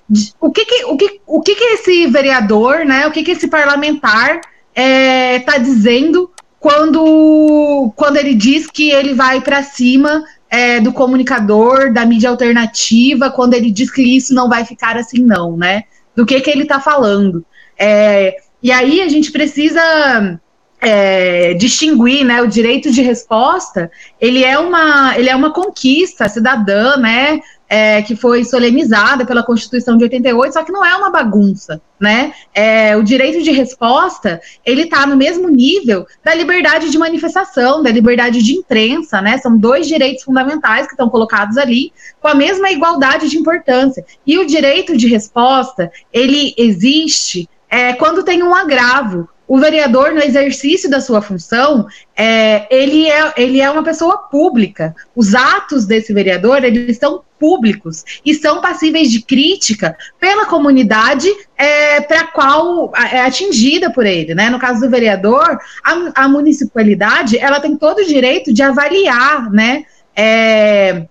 [0.40, 3.06] o que que, o que o que que esse vereador, né?
[3.06, 4.40] O que que esse parlamentar
[4.74, 6.30] está é, dizendo
[6.60, 13.30] quando quando ele diz que ele vai para cima é, do comunicador, da mídia alternativa,
[13.30, 15.84] quando ele diz que isso não vai ficar assim, não, né?
[16.16, 17.44] do que, que ele está falando.
[17.78, 20.40] É, e aí a gente precisa
[20.80, 26.96] é, distinguir, né, o direito de resposta, ele é uma, ele é uma conquista cidadã,
[26.96, 31.80] né, é, que foi solenizada pela Constituição de 88, só que não é uma bagunça,
[31.98, 32.32] né?
[32.54, 37.90] É, o direito de resposta, ele está no mesmo nível da liberdade de manifestação, da
[37.90, 39.38] liberdade de imprensa, né?
[39.38, 44.04] São dois direitos fundamentais que estão colocados ali com a mesma igualdade de importância.
[44.26, 50.20] E o direito de resposta, ele existe é, quando tem um agravo, o vereador, no
[50.20, 54.94] exercício da sua função, é, ele, é, ele é uma pessoa pública.
[55.14, 62.00] Os atos desse vereador, eles são públicos e são passíveis de crítica pela comunidade é,
[62.00, 64.34] para qual é atingida por ele.
[64.34, 64.50] Né?
[64.50, 69.84] No caso do vereador, a, a municipalidade ela tem todo o direito de avaliar, né?
[70.18, 71.06] É,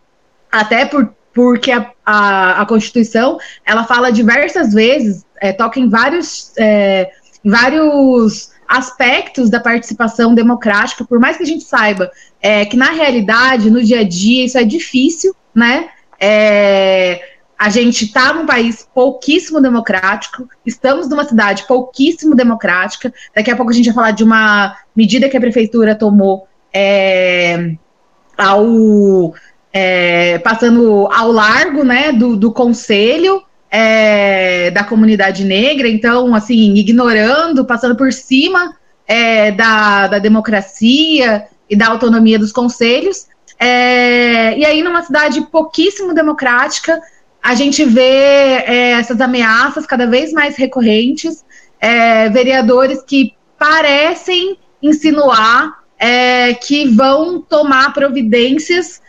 [0.52, 6.52] até por, porque a, a, a, Constituição ela fala diversas vezes, é, toca em vários
[6.58, 7.12] é,
[7.46, 13.70] vários aspectos da participação democrática, por mais que a gente saiba é, que na realidade,
[13.70, 15.90] no dia a dia, isso é difícil, né?
[16.20, 17.22] É,
[17.58, 23.14] a gente está num país pouquíssimo democrático, estamos numa cidade pouquíssimo democrática.
[23.34, 27.76] Daqui a pouco a gente vai falar de uma medida que a prefeitura tomou é,
[28.38, 29.34] ao
[29.72, 37.66] é, passando ao largo né, do, do conselho é, da comunidade negra, então, assim, ignorando,
[37.66, 38.76] passando por cima
[39.08, 43.28] é, da, da democracia e da autonomia dos conselhos.
[43.60, 47.02] É, e aí, numa cidade pouquíssimo democrática,
[47.42, 48.02] a gente vê
[48.66, 51.46] é, essas ameaças cada vez mais recorrentes,
[51.80, 59.02] é, vereadores que parecem insinuar é, que vão tomar providências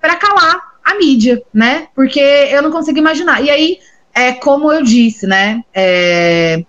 [0.00, 1.88] para calar a mídia, né?
[1.94, 3.42] Porque eu não consigo imaginar.
[3.42, 3.78] E aí,
[4.14, 5.62] é como eu disse, né?
[5.74, 6.64] É,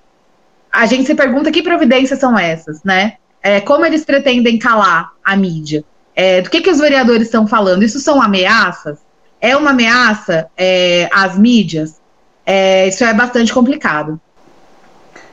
[0.72, 3.14] a gente se pergunta que providências são essas, né?
[3.48, 5.84] é, como eles pretendem calar a mídia?
[6.14, 7.84] É, do que, que os vereadores estão falando?
[7.84, 8.98] Isso são ameaças?
[9.40, 11.96] É uma ameaça é, às mídias?
[12.46, 14.20] É, isso é bastante complicado.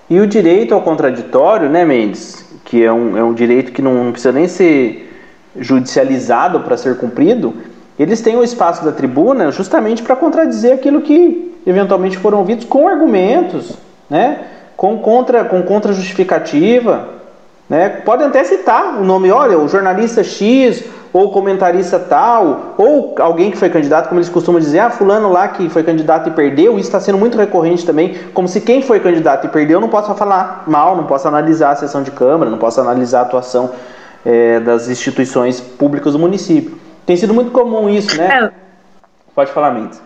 [0.08, 2.44] E o direito ao contraditório, né, Mendes?
[2.64, 5.10] Que é um, é um direito que não precisa nem ser
[5.58, 7.52] judicializado para ser cumprido,
[7.98, 12.88] eles têm o espaço da tribuna justamente para contradizer aquilo que eventualmente foram ouvidos com
[12.88, 13.72] argumentos,
[14.10, 14.40] né?
[14.76, 17.08] com contra com contra justificativa,
[17.68, 17.88] né?
[17.88, 23.56] Podem até citar o nome, olha, o jornalista X ou comentarista tal, ou alguém que
[23.56, 26.88] foi candidato, como eles costumam dizer, ah, fulano lá que foi candidato e perdeu, isso
[26.88, 30.64] está sendo muito recorrente também, como se quem foi candidato e perdeu não possa falar
[30.66, 33.70] mal, não possa analisar a sessão de Câmara, não possa analisar a atuação
[34.26, 36.76] é, das instituições públicas do município.
[37.06, 38.44] Tem sido muito comum isso, né?
[38.44, 38.50] É.
[39.34, 40.00] Pode falar, Mendes.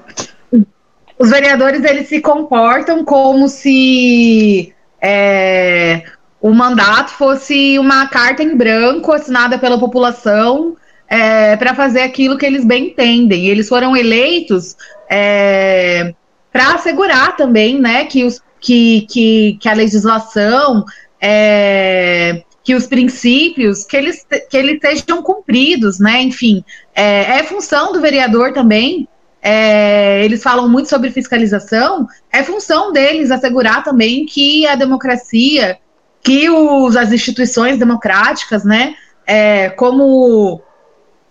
[1.19, 6.05] Os vereadores eles se comportam como se é,
[6.41, 10.77] o mandato fosse uma carta em branco assinada pela população
[11.09, 13.49] é, para fazer aquilo que eles bem entendem.
[13.49, 14.77] Eles foram eleitos
[15.11, 16.15] é,
[16.53, 20.85] para assegurar também, né, que, os, que, que, que a legislação
[21.21, 26.21] é, que os princípios que eles, que eles sejam cumpridos, né?
[26.21, 26.63] Enfim,
[26.99, 29.07] é, é função do vereador também.
[29.41, 32.09] É, eles falam muito sobre fiscalização.
[32.33, 35.79] É função deles assegurar também que a democracia,
[36.21, 38.97] que os, as instituições democráticas, né?
[39.25, 40.61] É, como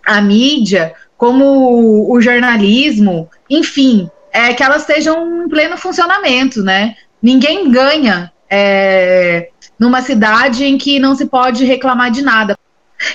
[0.06, 6.94] a mídia, como o jornalismo, enfim, é, que elas estejam em pleno funcionamento, né?
[7.20, 12.56] Ninguém ganha é, numa cidade em que não se pode reclamar de nada.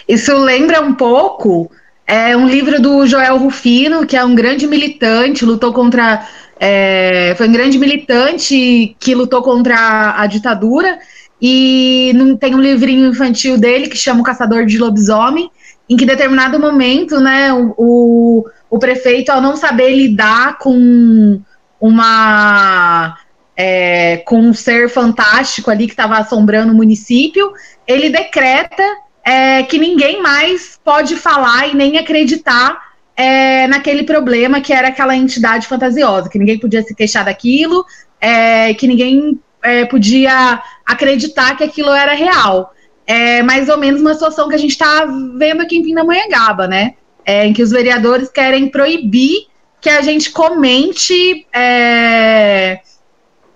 [0.08, 1.72] Isso lembra um pouco
[2.06, 6.28] é, um livro do Joel Rufino, que é um grande militante, lutou contra.
[6.60, 11.00] É, foi um grande militante que lutou contra a, a ditadura.
[11.42, 15.50] E tem um livrinho infantil dele que chama O Caçador de Lobisomem,
[15.90, 21.42] em que em determinado momento, né, o, o, o prefeito, ao não saber lidar com
[21.82, 23.18] uma
[23.58, 27.52] é, com um ser fantástico ali que estava assombrando o município,
[27.86, 28.84] ele decreta
[29.24, 35.16] é, que ninguém mais pode falar e nem acreditar é, naquele problema que era aquela
[35.16, 37.86] entidade fantasiosa, que ninguém podia se queixar daquilo,
[38.20, 42.74] é, que ninguém é, podia acreditar que aquilo era real.
[43.06, 45.06] É mais ou menos uma situação que a gente está
[45.38, 46.94] vendo aqui em Pindamonhangaba, né?
[47.26, 49.48] É, em que os vereadores querem proibir
[49.80, 52.80] que a gente comente é,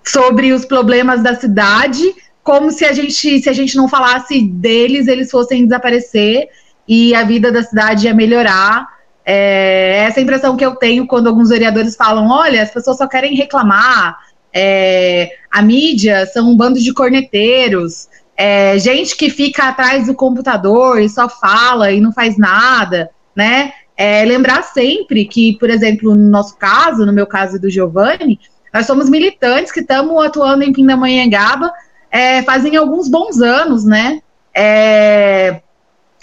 [0.04, 2.02] sobre os problemas da cidade,
[2.48, 6.48] como se a gente, se a gente não falasse deles, eles fossem desaparecer
[6.88, 8.88] e a vida da cidade ia melhorar.
[9.22, 12.96] É, essa é a impressão que eu tenho quando alguns vereadores falam: olha, as pessoas
[12.96, 14.16] só querem reclamar,
[14.50, 21.02] é, a mídia são um bando de corneteiros, é, gente que fica atrás do computador
[21.02, 23.74] e só fala e não faz nada, né?
[23.94, 28.40] É, lembrar sempre que, por exemplo, no nosso caso, no meu caso do Giovanni,
[28.72, 31.70] nós somos militantes que estamos atuando em Pindamonhangaba
[32.10, 34.20] é, fazem alguns bons anos, né?
[34.54, 35.60] É,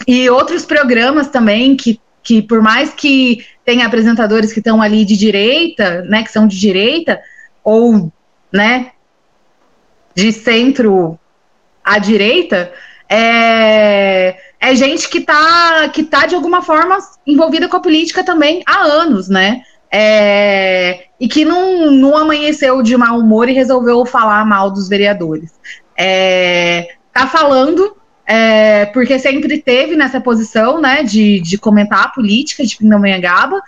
[0.07, 5.15] e outros programas também que, que, por mais que tenha apresentadores que estão ali de
[5.15, 7.21] direita, né, que são de direita,
[7.63, 8.11] ou,
[8.51, 8.91] né,
[10.13, 11.17] de centro
[11.83, 12.71] à direita,
[13.09, 18.63] é, é gente que está que tá, de alguma forma, envolvida com a política também
[18.65, 19.61] há anos, né?
[19.97, 25.53] É, e que não, não amanheceu de mau humor e resolveu falar mal dos vereadores.
[25.97, 27.95] É, tá falando
[28.27, 33.61] é, porque sempre teve nessa posição, né, de, de comentar a política de Pindamonhangaba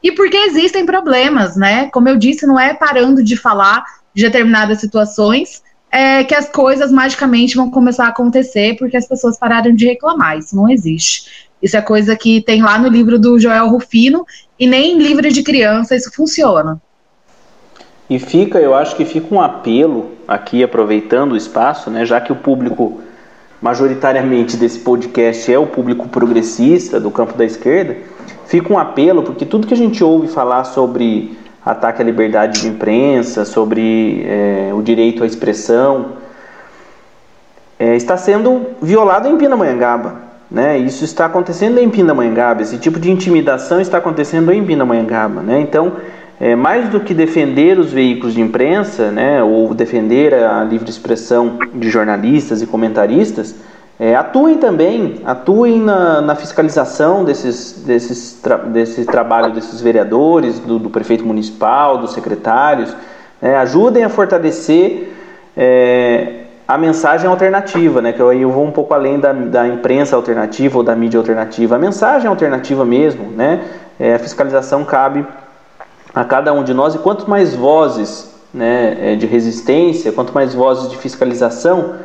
[0.00, 1.90] e porque existem problemas, né?
[1.90, 6.92] Como eu disse, não é parando de falar de determinadas situações é, que as coisas
[6.92, 10.38] magicamente vão começar a acontecer porque as pessoas pararam de reclamar.
[10.38, 11.50] Isso não existe.
[11.62, 14.26] Isso é coisa que tem lá no livro do Joel Rufino
[14.58, 16.80] e nem em livro de criança isso funciona.
[18.10, 22.32] E fica, eu acho que fica um apelo aqui, aproveitando o espaço, né, já que
[22.32, 23.00] o público
[23.60, 27.96] majoritariamente desse podcast é o público progressista do campo da esquerda,
[28.46, 32.66] fica um apelo, porque tudo que a gente ouve falar sobre ataque à liberdade de
[32.66, 36.14] imprensa, sobre é, o direito à expressão,
[37.78, 40.31] é, está sendo violado em Pindamonhangaba.
[40.52, 40.76] Né?
[40.76, 45.40] Isso está acontecendo em Pindamonhangaba, esse tipo de intimidação está acontecendo em Pindamonhangaba.
[45.40, 45.60] Né?
[45.60, 45.92] Então,
[46.38, 51.58] é, mais do que defender os veículos de imprensa, né, ou defender a livre expressão
[51.72, 53.54] de jornalistas e comentaristas,
[53.98, 60.78] é, atuem também, atuem na, na, fiscalização desses, desses tra, desse trabalho desses vereadores, do,
[60.78, 62.94] do prefeito municipal, dos secretários,
[63.40, 65.12] é, ajudem a fortalecer
[65.56, 66.42] é,
[66.72, 68.12] a mensagem alternativa, né?
[68.12, 71.76] Que eu, eu vou um pouco além da, da imprensa alternativa ou da mídia alternativa.
[71.76, 73.62] A mensagem alternativa mesmo, né?
[74.00, 75.26] É, a fiscalização cabe
[76.14, 80.54] a cada um de nós e quanto mais vozes né, é, de resistência, quanto mais
[80.54, 81.96] vozes de fiscalização,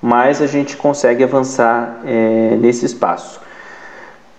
[0.00, 3.38] mais a gente consegue avançar é, nesse espaço.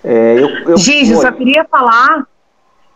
[0.04, 2.26] É, eu, eu, Gigi, só queria falar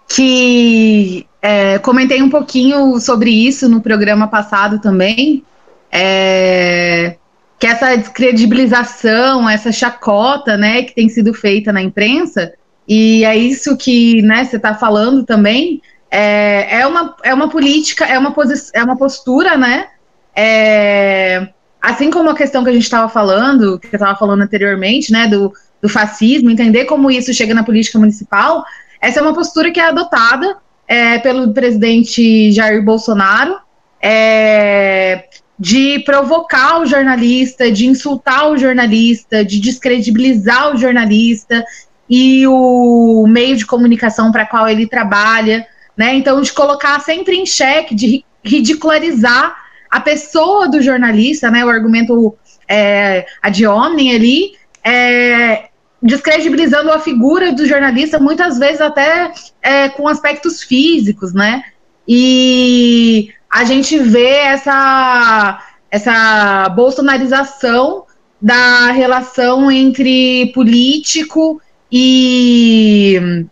[0.07, 5.43] que é, comentei um pouquinho sobre isso no programa passado também,
[5.91, 7.17] é,
[7.59, 12.53] que essa descredibilização, essa chacota, né, que tem sido feita na imprensa,
[12.87, 18.05] e é isso que, né, você está falando também, é, é, uma, é uma política,
[18.05, 18.33] é uma,
[18.73, 19.87] é uma postura, né,
[20.35, 21.49] é,
[21.81, 25.27] assim como a questão que a gente estava falando, que eu estava falando anteriormente, né,
[25.27, 28.63] do, do fascismo, entender como isso chega na política municipal,
[28.99, 33.57] essa é uma postura que é adotada é, pelo presidente Jair Bolsonaro,
[34.01, 35.25] é,
[35.61, 41.63] de provocar o jornalista, de insultar o jornalista, de descredibilizar o jornalista
[42.09, 46.15] e o meio de comunicação para qual ele trabalha, né?
[46.15, 49.55] Então, de colocar sempre em xeque, de ridicularizar
[49.87, 51.63] a pessoa do jornalista, né?
[51.63, 52.35] O argumento
[52.67, 54.53] é, ad hominem ali,
[54.83, 55.65] é,
[56.01, 59.31] descredibilizando a figura do jornalista, muitas vezes até
[59.61, 61.65] é, com aspectos físicos, né?
[62.07, 68.05] E a gente vê essa, essa bolsonarização
[68.41, 73.45] da relação entre político e,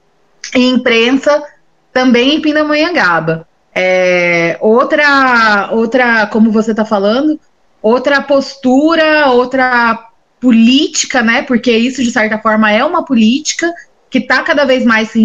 [0.56, 1.44] e imprensa
[1.92, 3.48] também em Pindamonhangaba.
[3.76, 7.40] É, outra, outra, como você está falando,
[7.82, 11.42] outra postura, outra política, né?
[11.42, 13.72] Porque isso, de certa forma, é uma política
[14.10, 15.24] que está cada vez mais se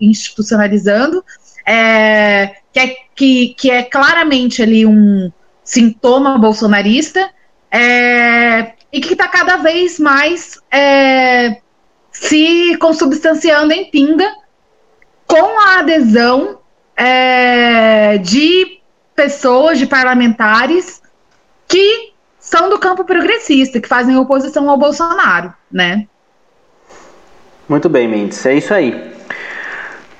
[0.00, 1.24] institucionalizando,
[1.70, 5.30] é, que, é, que, que é claramente ali um
[5.62, 7.30] sintoma bolsonarista
[7.70, 11.58] é, e que está cada vez mais é,
[12.10, 14.28] se consubstanciando em pinga
[15.28, 16.58] com a adesão
[16.96, 18.80] é, de
[19.14, 21.00] pessoas, de parlamentares
[21.68, 26.08] que são do campo progressista, que fazem oposição ao Bolsonaro, né?
[27.68, 29.19] Muito bem, Mendes, é isso aí.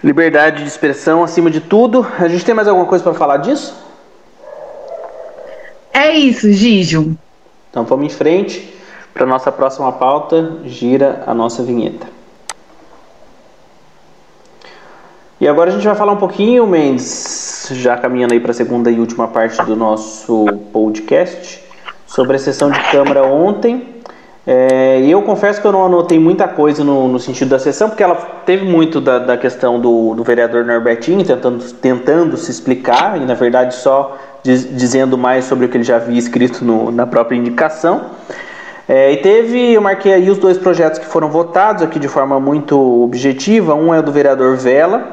[0.03, 2.07] Liberdade de expressão acima de tudo.
[2.19, 3.75] A gente tem mais alguma coisa para falar disso?
[5.93, 7.17] É isso, Gijo.
[7.71, 8.75] Então vamos em frente.
[9.13, 12.07] Para nossa próxima pauta, gira a nossa vinheta.
[15.41, 18.91] E agora a gente vai falar um pouquinho, Mendes, já caminhando aí para a segunda
[18.91, 21.63] e última parte do nosso podcast,
[22.07, 24.00] sobre a sessão de Câmara ontem.
[24.53, 28.03] É, eu confesso que eu não anotei muita coisa no, no sentido da sessão, porque
[28.03, 33.25] ela teve muito da, da questão do, do, vereador Norbertinho tentando, tentando se explicar, e
[33.25, 37.07] na verdade só diz, dizendo mais sobre o que ele já havia escrito no, na
[37.07, 38.07] própria indicação.
[38.89, 42.41] É, e teve, eu marquei aí os dois projetos que foram votados aqui de forma
[42.41, 43.77] muito objetiva.
[43.77, 45.13] Um é do vereador Vela,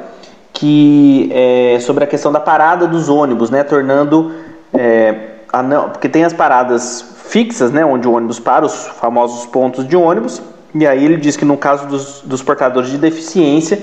[0.52, 4.32] que é sobre a questão da parada dos ônibus, né, tornando
[4.74, 5.14] é,
[5.54, 9.88] a não, porque tem as paradas fixas, né, onde o ônibus para, os famosos pontos
[9.88, 10.42] de ônibus.
[10.74, 13.82] E aí ele diz que no caso dos, dos portadores de deficiência,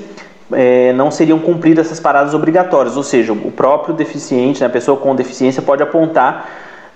[0.53, 4.97] é, não seriam cumpridas essas paradas obrigatórias, ou seja, o próprio deficiente, né, a pessoa
[4.97, 6.49] com deficiência pode apontar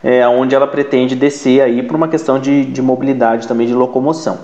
[0.02, 4.38] é, onde ela pretende descer aí por uma questão de, de mobilidade também de locomoção.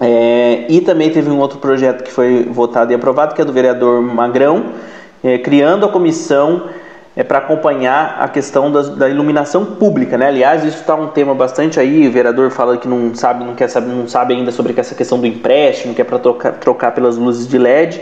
[0.00, 3.52] É, e também teve um outro projeto que foi votado e aprovado, que é do
[3.52, 4.72] vereador Magrão,
[5.22, 6.68] é, criando a comissão
[7.14, 10.28] é para acompanhar a questão da, iluminação pública, né?
[10.28, 12.08] Aliás, isso está um tema bastante aí.
[12.08, 15.20] O vereador fala que não sabe, não quer saber, não sabe ainda sobre essa questão
[15.20, 18.00] do empréstimo, que é para trocar, trocar pelas luzes de LED.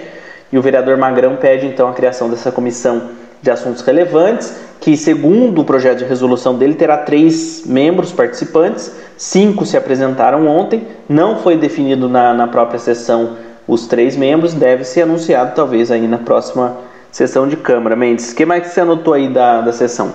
[0.53, 3.11] E o vereador Magrão pede então a criação dessa comissão
[3.43, 9.65] de assuntos relevantes, que segundo o projeto de resolução dele terá três membros participantes, cinco
[9.65, 13.37] se apresentaram ontem, não foi definido na, na própria sessão
[13.67, 16.77] os três membros, deve ser anunciado talvez aí na próxima
[17.13, 17.97] Sessão de Câmara.
[17.97, 20.13] Mendes, o que mais você anotou aí da, da sessão?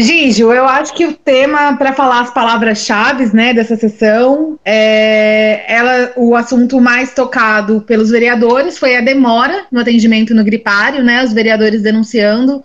[0.00, 6.12] Gijo, eu acho que o tema para falar as palavras-chave né, dessa sessão, é, ela,
[6.14, 11.32] o assunto mais tocado pelos vereadores foi a demora no atendimento no gripário, né, os
[11.32, 12.62] vereadores denunciando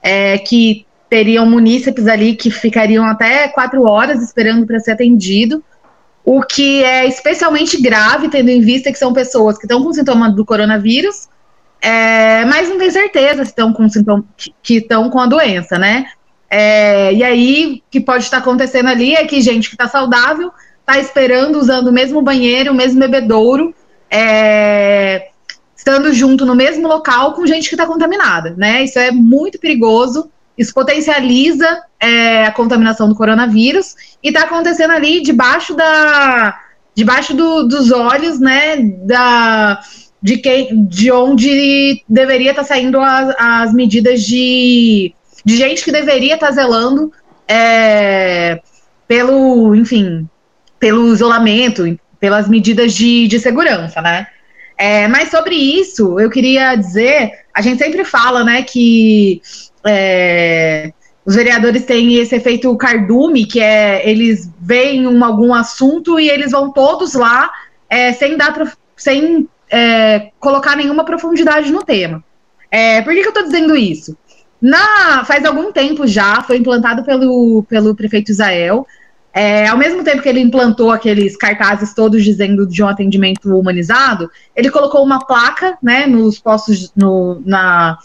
[0.00, 5.64] é, que teriam munícipes ali que ficariam até quatro horas esperando para ser atendido,
[6.24, 10.32] o que é especialmente grave, tendo em vista que são pessoas que estão com sintomas
[10.36, 11.28] do coronavírus
[11.86, 14.24] é, mas não tem certeza se estão com sintoma,
[14.60, 16.06] que estão com a doença, né?
[16.50, 20.50] É, e aí, o que pode estar acontecendo ali é que gente que está saudável
[20.80, 23.72] está esperando, usando o mesmo banheiro, o mesmo bebedouro,
[24.10, 25.28] é,
[25.76, 28.82] estando junto no mesmo local com gente que está contaminada, né?
[28.82, 30.28] Isso é muito perigoso.
[30.58, 36.58] isso potencializa é, a contaminação do coronavírus e está acontecendo ali debaixo da
[36.96, 39.78] debaixo do, dos olhos, né, da
[40.26, 45.14] de quem de onde deveria estar tá saindo as, as medidas de
[45.44, 47.12] de gente que deveria estar tá zelando
[47.46, 48.60] é,
[49.06, 50.28] pelo, enfim,
[50.80, 54.26] pelo isolamento, pelas medidas de, de segurança, né?
[54.76, 59.40] É, mas sobre isso, eu queria dizer, a gente sempre fala, né, que
[59.86, 60.92] é,
[61.24, 66.50] os vereadores têm esse efeito cardume, que é eles veem um, algum assunto e eles
[66.50, 67.48] vão todos lá
[67.88, 72.22] é, sem dar sem é, colocar nenhuma profundidade no tema.
[72.70, 74.16] É, por que, que eu estou dizendo isso?
[74.60, 78.86] Na, faz algum tempo já, foi implantado pelo, pelo prefeito Israel.
[79.32, 84.30] É, ao mesmo tempo que ele implantou aqueles cartazes todos dizendo de um atendimento humanizado,
[84.54, 87.98] ele colocou uma placa né, nos postos, no, na,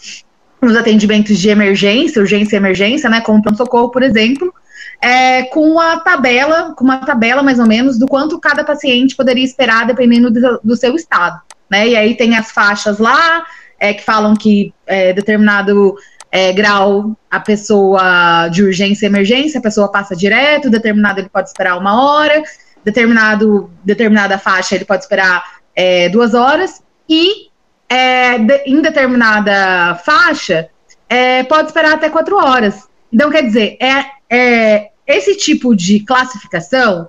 [0.61, 4.53] nos atendimentos de emergência, urgência e emergência, né, como pronto-socorro, por exemplo,
[5.01, 9.43] é, com a tabela, com uma tabela mais ou menos do quanto cada paciente poderia
[9.43, 11.41] esperar dependendo do, do seu estado.
[11.69, 11.89] Né?
[11.89, 13.43] E aí tem as faixas lá,
[13.79, 15.95] é, que falam que é, determinado
[16.31, 21.49] é, grau a pessoa de urgência e emergência, a pessoa passa direto, determinado ele pode
[21.49, 22.43] esperar uma hora,
[22.83, 25.43] determinado, determinada faixa ele pode esperar
[25.75, 27.49] é, duas horas, e
[27.89, 30.69] é, de, em determinada faixa
[31.09, 32.87] é, pode esperar até quatro horas.
[33.11, 37.07] Então, quer dizer, é, é esse tipo de classificação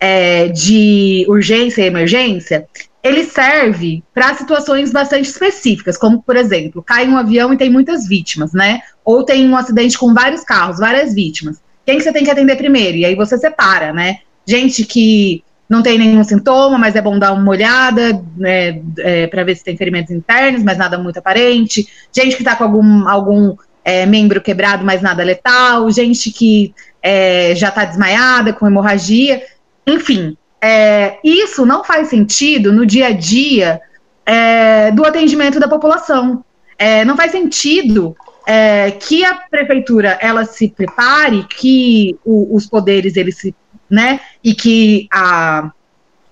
[0.00, 2.66] é, de urgência e emergência,
[3.02, 8.06] ele serve para situações bastante específicas, como, por exemplo, cai um avião e tem muitas
[8.06, 8.80] vítimas, né?
[9.04, 11.60] Ou tem um acidente com vários carros, várias vítimas.
[11.86, 12.98] Quem que você tem que atender primeiro?
[12.98, 14.18] E aí você separa, né?
[14.44, 19.44] Gente que não tem nenhum sintoma, mas é bom dar uma olhada, né, é, para
[19.44, 21.86] ver se tem ferimentos internos, mas nada muito aparente.
[22.10, 25.90] Gente que está com algum, algum é, membro quebrado, mas nada letal.
[25.90, 29.42] Gente que é, já está desmaiada, com hemorragia.
[29.86, 33.80] Enfim, é, isso não faz sentido no dia a dia
[34.26, 36.44] é, do atendimento da população.
[36.78, 43.16] É, não faz sentido é, que a prefeitura ela se prepare, que o, os poderes
[43.16, 43.54] eles se,
[43.90, 45.72] né, e que a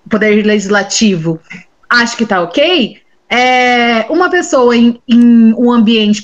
[0.05, 1.37] o poder legislativo
[1.89, 2.97] ache que está ok.
[3.29, 6.23] É, uma pessoa em, em um ambiente,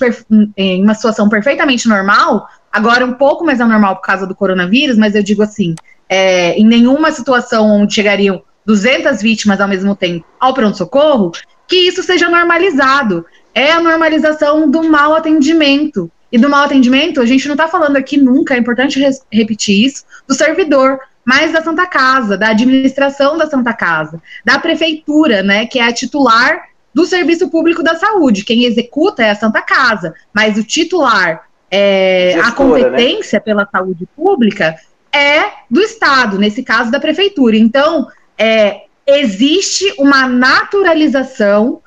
[0.55, 5.13] em uma situação perfeitamente normal, agora um pouco mais anormal por causa do coronavírus, mas
[5.13, 5.75] eu digo assim,
[6.09, 11.31] é, em nenhuma situação onde chegariam 200 vítimas ao mesmo tempo ao pronto-socorro,
[11.67, 13.25] que isso seja normalizado.
[13.53, 16.11] É a normalização do mau atendimento.
[16.31, 18.99] E do mau atendimento, a gente não está falando aqui nunca, é importante
[19.31, 25.43] repetir isso, do servidor, mas da Santa Casa, da administração da Santa Casa, da prefeitura,
[25.43, 28.43] né, que é a titular do Serviço Público da Saúde.
[28.43, 31.43] Quem executa é a Santa Casa, mas o titular,
[31.75, 32.55] é, Gestora, a né?
[32.55, 33.43] competência né?
[33.43, 34.75] pela saúde pública
[35.11, 37.57] é do Estado, nesse caso da prefeitura.
[37.57, 38.07] Então,
[38.37, 41.81] é, existe uma naturalização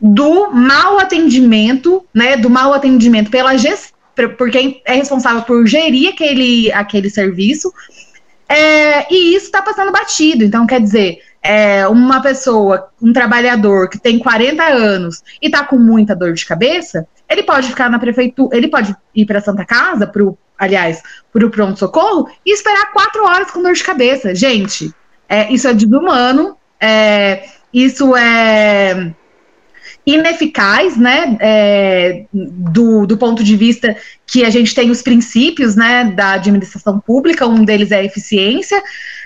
[0.00, 3.96] do mau atendimento, né, do mau atendimento pela gestão,
[4.38, 7.72] por quem é responsável por gerir aquele, aquele serviço,
[8.48, 10.44] é, e isso está passando batido.
[10.44, 15.76] Então, quer dizer, é, uma pessoa, um trabalhador que tem 40 anos e está com
[15.76, 20.06] muita dor de cabeça, ele pode ficar na prefeitura, ele pode ir para Santa Casa,
[20.06, 21.02] para o aliás,
[21.32, 24.34] para o pronto-socorro e esperar quatro horas com dor de cabeça.
[24.34, 24.92] Gente,
[25.28, 29.12] é, isso é desumano, é, isso é
[30.04, 36.04] ineficaz, né, é, do, do ponto de vista que a gente tem os princípios, né,
[36.04, 38.80] da administração pública, um deles é a eficiência,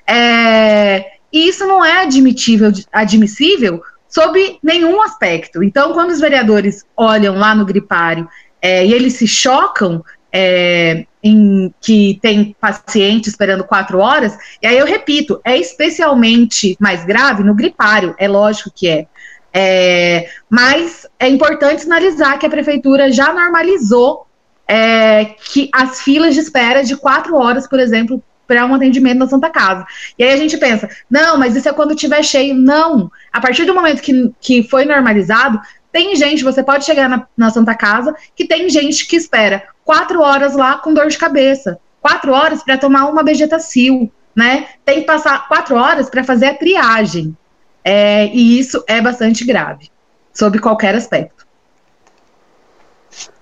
[0.07, 5.63] é, e isso não é admitível, admissível sob nenhum aspecto.
[5.63, 8.29] Então, quando os vereadores olham lá no gripário
[8.61, 14.77] é, e eles se chocam é, em que tem paciente esperando quatro horas, e aí
[14.77, 19.07] eu repito, é especialmente mais grave no gripário, é lógico que é.
[19.53, 24.27] é mas é importante sinalizar que a prefeitura já normalizou
[24.67, 29.29] é, que as filas de espera de quatro horas, por exemplo, para um atendimento na
[29.29, 29.87] Santa Casa.
[30.19, 32.53] E aí a gente pensa, não, mas isso é quando tiver cheio.
[32.53, 33.09] Não.
[33.33, 35.61] A partir do momento que, que foi normalizado,
[35.93, 40.21] tem gente, você pode chegar na, na Santa Casa, que tem gente que espera quatro
[40.21, 44.67] horas lá com dor de cabeça, quatro horas para tomar uma vegetacil, né?
[44.85, 47.37] Tem que passar quatro horas para fazer a triagem.
[47.85, 49.89] É, e isso é bastante grave,
[50.35, 51.47] sob qualquer aspecto.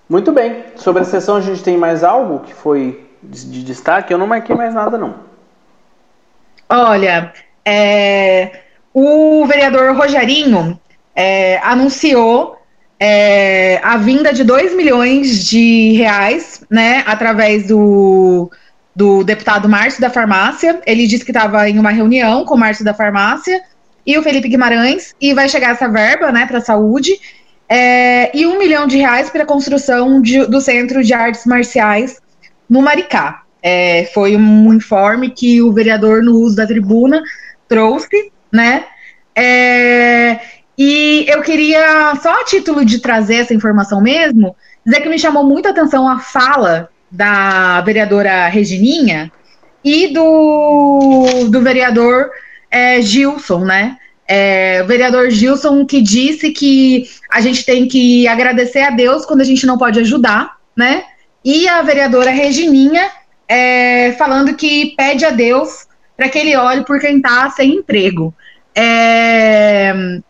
[0.06, 0.64] Muito bem.
[0.76, 4.12] Sobre a sessão, a gente tem mais algo que foi de destaque?
[4.12, 5.14] Eu não marquei mais nada, não.
[6.68, 7.32] Olha,
[7.64, 8.60] é,
[8.92, 10.78] o vereador Rogerinho
[11.14, 12.58] é, anunciou
[13.00, 18.50] é, a vinda de 2 milhões de reais, né, através do,
[18.94, 20.80] do deputado Márcio da Farmácia.
[20.86, 23.62] Ele disse que estava em uma reunião com o Márcio da Farmácia
[24.06, 27.12] e o Felipe Guimarães, e vai chegar essa verba, né, para a saúde,
[27.68, 32.18] é, e um milhão de reais para a construção de, do Centro de Artes Marciais
[32.68, 33.42] no Maricá.
[33.62, 37.22] É, foi um informe que o vereador, no uso da tribuna,
[37.68, 38.84] trouxe, né?
[39.34, 40.38] É,
[40.76, 44.54] e eu queria, só a título de trazer essa informação mesmo,
[44.86, 49.32] dizer que me chamou muita atenção a fala da vereadora Regininha
[49.84, 52.30] e do, do vereador
[52.70, 53.96] é, Gilson, né?
[54.26, 59.40] É, o vereador Gilson que disse que a gente tem que agradecer a Deus quando
[59.40, 61.04] a gente não pode ajudar, né?
[61.44, 63.10] E a vereadora Regininha
[63.48, 65.86] é, falando que pede a Deus
[66.16, 68.34] para que ele olhe por quem está sem emprego.
[68.74, 70.20] É,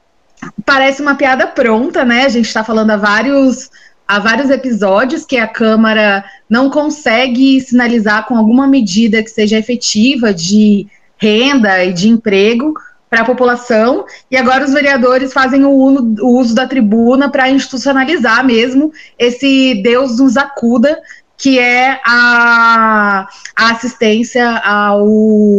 [0.65, 2.25] parece uma piada pronta, né?
[2.25, 3.71] A gente está falando há vários,
[4.07, 10.33] há vários episódios que a Câmara não consegue sinalizar com alguma medida que seja efetiva
[10.33, 10.87] de
[11.17, 12.75] renda e de emprego
[13.09, 18.45] para a população, e agora os vereadores fazem o, o uso da tribuna para institucionalizar
[18.45, 20.99] mesmo esse Deus nos acuda,
[21.37, 25.07] que é a, a assistência ao,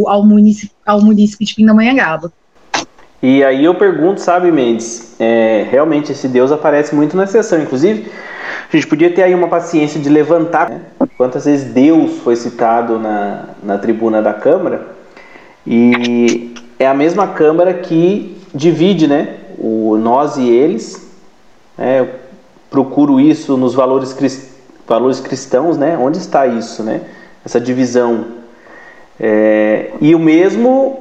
[0.06, 2.32] ao, município, ao município de Pindamonhangaba.
[3.22, 8.10] E aí eu pergunto, sabe, Mendes, é, realmente esse Deus aparece muito na sessão, inclusive
[8.72, 10.80] a gente podia ter aí uma paciência de levantar né,
[11.18, 14.88] quantas vezes Deus foi citado na, na tribuna da Câmara,
[15.66, 16.49] e
[16.80, 21.08] é a mesma Câmara que divide né, o nós e eles,
[21.78, 22.08] eu
[22.70, 24.48] procuro isso nos valores, crist,
[24.88, 27.02] valores cristãos, né, onde está isso, né,
[27.44, 28.24] essa divisão,
[29.20, 31.00] é, e o mesmo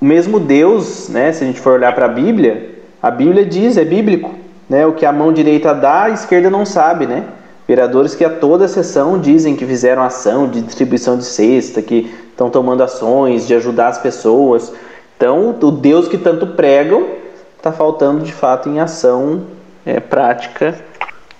[0.00, 3.78] o mesmo Deus, né, se a gente for olhar para a Bíblia, a Bíblia diz,
[3.78, 4.34] é bíblico,
[4.68, 7.24] né, o que a mão direita dá, a esquerda não sabe, né?
[7.66, 12.50] Vereadores que a toda sessão dizem que fizeram ação de distribuição de cesta, que estão
[12.50, 14.70] tomando ações de ajudar as pessoas.
[15.24, 17.08] Então, o Deus que tanto pregam
[17.56, 19.46] está faltando de fato em ação
[19.86, 20.78] é, prática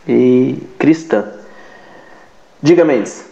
[0.08, 1.26] e cristã.
[2.62, 3.26] Diga, Mendes.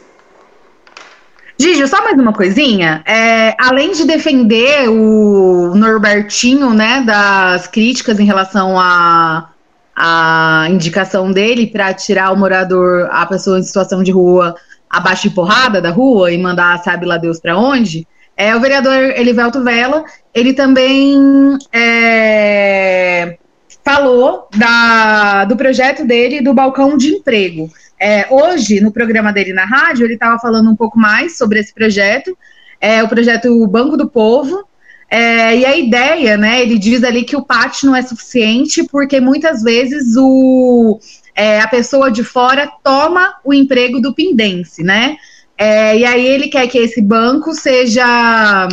[1.58, 3.02] Gigi, só mais uma coisinha.
[3.06, 9.48] É, além de defender o Norbertinho, né, das críticas em relação à
[9.96, 14.54] a, a, indicação dele para tirar o morador, a pessoa em situação de rua,
[14.90, 18.96] abaixo de porrada da rua e mandar sabe lá Deus para onde, é, o vereador
[19.16, 20.04] Elivelto Vela,
[20.34, 23.36] ele também é,
[23.84, 27.70] falou da, do projeto dele do balcão de emprego.
[28.00, 31.72] É, hoje, no programa dele na rádio, ele estava falando um pouco mais sobre esse
[31.72, 32.36] projeto,
[32.80, 34.64] é, o projeto Banco do Povo.
[35.08, 36.62] É, e a ideia, né?
[36.62, 40.98] Ele diz ali que o PAT não é suficiente, porque muitas vezes o,
[41.34, 45.16] é, a pessoa de fora toma o emprego do pindense, né?
[45.62, 48.68] É, e aí ele quer que esse banco seja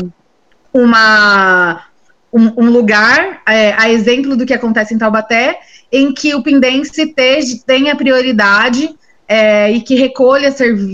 [0.73, 1.83] uma,
[2.33, 5.59] um, um lugar, é, a exemplo do que acontece em Taubaté,
[5.91, 7.13] em que o pindense
[7.63, 8.89] tenha prioridade
[9.27, 10.51] é, e que recolha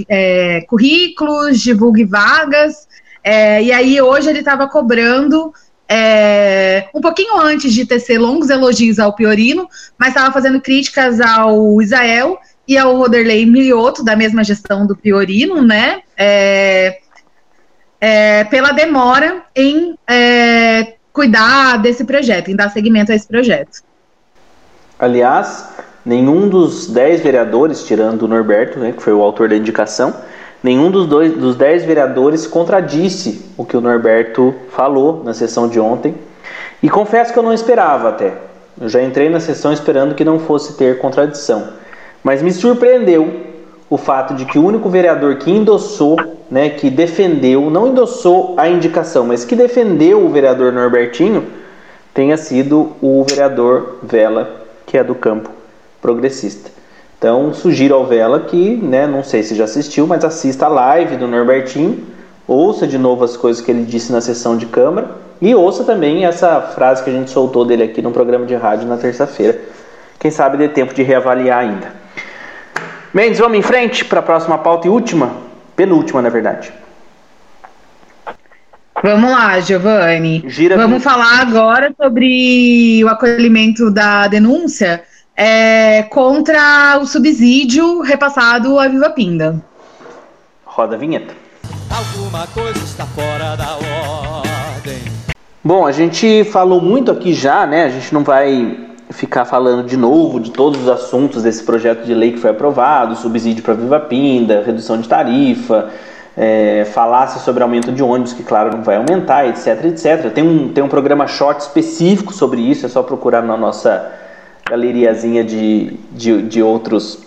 [0.09, 2.89] é, currículos, divulgue vagas.
[3.23, 5.53] É, e aí hoje ele estava cobrando
[5.87, 9.65] é, um pouquinho antes de tecer longos elogios ao Piorino,
[9.97, 12.37] mas estava fazendo críticas ao Israel
[12.67, 16.01] e ao Roderley Milioto, da mesma gestão do Piorino, né?
[16.17, 16.99] É,
[18.01, 19.97] é, pela demora em
[21.11, 23.81] cuidar desse projeto, em dar seguimento a esse projeto.
[24.99, 25.69] Aliás,
[26.05, 30.13] nenhum dos dez vereadores, tirando o Norberto, né, que foi o autor da indicação,
[30.61, 35.79] nenhum dos, dois, dos dez vereadores contradisse o que o Norberto falou na sessão de
[35.79, 36.15] ontem.
[36.83, 38.33] E confesso que eu não esperava até.
[38.79, 41.69] Eu já entrei na sessão esperando que não fosse ter contradição.
[42.25, 43.31] Mas me surpreendeu
[43.87, 46.17] o fato de que o único vereador que endossou,
[46.49, 51.45] né, que defendeu, não endossou a indicação, mas que defendeu o vereador Norbertinho,
[52.15, 55.51] tenha sido o vereador Vela, que é do campo
[56.01, 56.71] progressista.
[57.15, 61.17] Então, sugiro ao Vela que, né, não sei se já assistiu, mas assista a live
[61.17, 62.05] do Norbertinho,
[62.47, 66.25] ouça de novo as coisas que ele disse na sessão de Câmara e ouça também
[66.25, 69.59] essa frase que a gente soltou dele aqui no programa de rádio na terça-feira.
[70.17, 72.04] Quem sabe dê tempo de reavaliar ainda.
[73.15, 75.37] Mendes, vamos em frente para a próxima pauta e última?
[75.73, 76.73] Penúltima, na verdade.
[79.01, 80.43] Vamos lá, Giovanni.
[80.47, 85.01] Gira Vamos falar agora sobre o acolhimento da denúncia
[85.33, 89.63] é, contra o subsídio repassado à Viva Pinda.
[90.65, 91.33] Roda a vinheta.
[91.89, 94.99] Alguma coisa está fora da ordem.
[95.63, 97.85] Bom, a gente falou muito aqui já, né?
[97.85, 102.13] A gente não vai ficar falando de novo de todos os assuntos desse projeto de
[102.13, 105.91] lei que foi aprovado, subsídio para Viva Pinda, redução de tarifa,
[106.37, 106.85] é,
[107.39, 110.31] sobre aumento de ônibus, que claro não vai aumentar, etc, etc.
[110.33, 114.11] Tem um, tem um programa short específico sobre isso, é só procurar na nossa
[114.67, 117.19] galeriazinha de, de, de outros,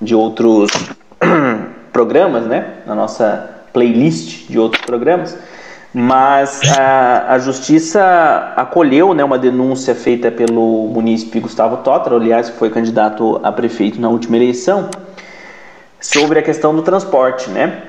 [0.00, 0.70] de outros
[1.92, 2.78] programas, né?
[2.86, 5.36] Na nossa playlist de outros programas.
[5.92, 12.58] Mas a, a justiça acolheu né, uma denúncia feita pelo munícipe Gustavo Totra, aliás, que
[12.58, 14.88] foi candidato a prefeito na última eleição,
[16.00, 17.82] sobre a questão do transporte, né?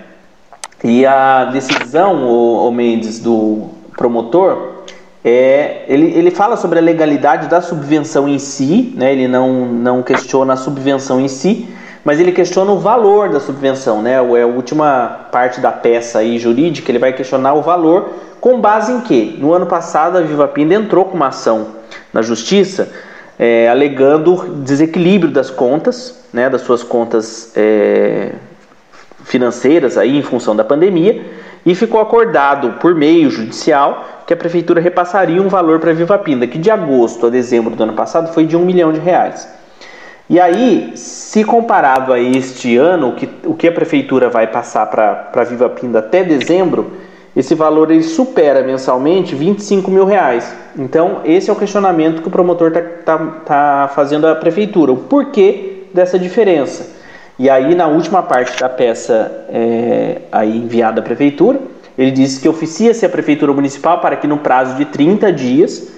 [0.84, 4.82] E a decisão, o, o Mendes, do promotor,
[5.24, 9.14] é, ele, ele fala sobre a legalidade da subvenção em si, né?
[9.14, 11.68] ele não, não questiona a subvenção em si,
[12.04, 14.14] mas ele questiona o valor da subvenção, né?
[14.14, 18.91] É a última parte da peça aí jurídica, ele vai questionar o valor com base
[18.91, 19.38] em que?
[19.39, 21.68] No ano passado a Viva Pinda entrou com uma ação
[22.12, 22.91] na justiça
[23.38, 26.49] é, alegando desequilíbrio das contas, né?
[26.49, 28.34] Das suas contas é,
[29.24, 31.24] financeiras aí em função da pandemia
[31.66, 36.18] e ficou acordado por meio judicial que a prefeitura repassaria um valor para a Viva
[36.18, 39.47] Pinda, que de agosto a dezembro do ano passado foi de um milhão de reais.
[40.32, 44.86] E aí, se comparado a este ano, o que, o que a prefeitura vai passar
[44.86, 46.93] para Viva Pinda até dezembro,
[47.36, 50.55] esse valor ele supera mensalmente 25 mil reais.
[50.77, 54.93] Então, esse é o questionamento que o promotor está tá, tá fazendo à prefeitura.
[54.93, 56.95] O porquê dessa diferença?
[57.38, 61.59] E aí, na última parte da peça é, aí enviada à prefeitura,
[61.97, 65.91] ele diz que oficia-se a prefeitura municipal para que no prazo de 30 dias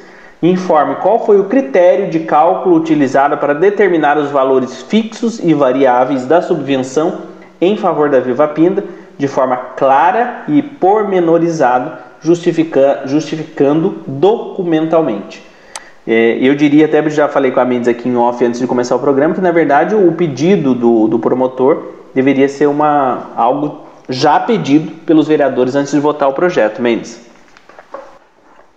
[0.50, 6.26] informe qual foi o critério de cálculo utilizado para determinar os valores fixos e variáveis
[6.26, 7.20] da subvenção
[7.62, 8.84] em favor da Viva Pinda,
[9.18, 15.42] de forma clara e pormenorizada, justifica, justificando documentalmente.
[16.06, 18.96] É, eu diria, até já falei com a Mendes aqui em off antes de começar
[18.96, 21.84] o programa, que na verdade o pedido do, do promotor
[22.14, 26.82] deveria ser uma, algo já pedido pelos vereadores antes de votar o projeto.
[26.82, 27.33] Mendes.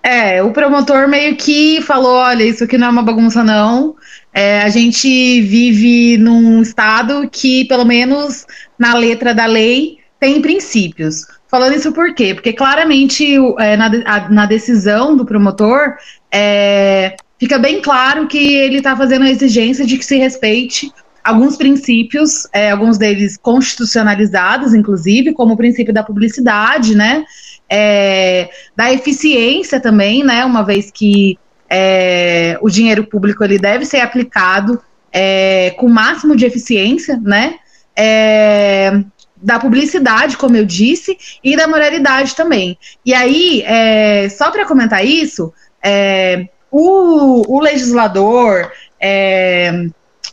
[0.08, 3.96] É, o promotor meio que falou: olha, isso aqui não é uma bagunça, não.
[4.32, 5.08] É, a gente
[5.42, 8.46] vive num estado que, pelo menos
[8.78, 11.26] na letra da lei, tem princípios.
[11.48, 12.34] Falando isso por quê?
[12.34, 15.96] Porque claramente é, na, a, na decisão do promotor
[16.30, 20.92] é, fica bem claro que ele está fazendo a exigência de que se respeite
[21.24, 27.24] alguns princípios, é, alguns deles constitucionalizados, inclusive, como o princípio da publicidade, né?
[27.68, 30.44] É, da eficiência também, né?
[30.44, 31.38] Uma vez que
[31.68, 34.80] é, o dinheiro público ele deve ser aplicado
[35.12, 37.56] é, com o máximo de eficiência, né?
[37.96, 38.92] É,
[39.36, 42.78] da publicidade, como eu disse, e da moralidade também.
[43.04, 45.52] E aí, é, só para comentar isso,
[45.82, 48.70] é, o, o, legislador,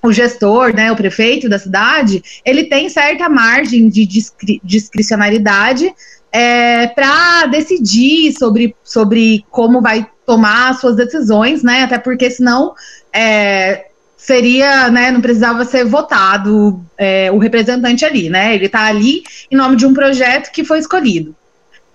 [0.01, 5.93] o gestor, né, o prefeito da cidade, ele tem certa margem de discri discricionalidade
[6.34, 11.84] é, para decidir sobre, sobre como vai tomar suas decisões, né?
[11.84, 12.73] Até porque senão
[13.13, 13.86] é,
[14.17, 15.11] seria, né?
[15.11, 18.55] Não precisava ser votado é, o representante ali, né?
[18.55, 19.21] Ele está ali
[19.51, 21.36] em nome de um projeto que foi escolhido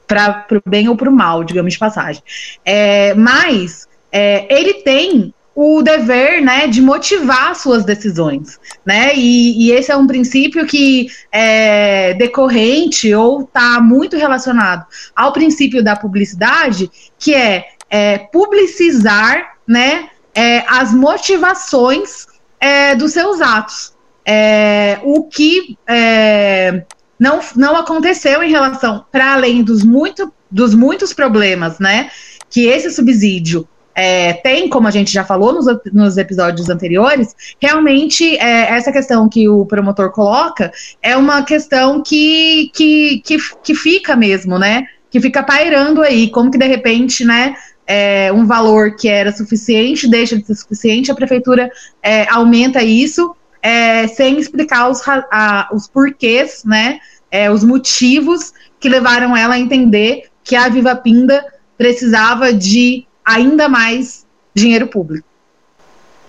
[0.07, 2.23] para o bem ou para o mal, digamos de passagem.
[2.65, 8.61] É, mas é, ele tem o dever né, de motivar suas decisões.
[8.87, 9.13] Né?
[9.17, 14.87] E, e esse é um princípio que é decorrente ou está muito relacionado
[15.17, 16.89] ao princípio da publicidade,
[17.19, 22.29] que é, é publicizar né, é, as motivações
[22.61, 23.93] é, dos seus atos.
[24.25, 26.85] É, o que é,
[27.19, 32.13] não, não aconteceu em relação, para além dos, muito, dos muitos problemas né,
[32.49, 33.69] que esse subsídio
[34.01, 39.29] é, tem, como a gente já falou nos, nos episódios anteriores, realmente é, essa questão
[39.29, 40.71] que o promotor coloca
[41.03, 44.87] é uma questão que, que, que, que fica mesmo, né?
[45.11, 47.57] Que fica pairando aí, como que de repente, né?
[47.89, 51.69] É, um valor que era suficiente deixa de ser suficiente, a prefeitura
[52.01, 58.91] é, aumenta isso é, sem explicar os, a, os porquês, né, é, os motivos que
[58.91, 61.43] levaram ela a entender que a Viva Pinda
[61.79, 65.27] precisava de ainda mais dinheiro público.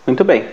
[0.05, 0.45] Muito bem.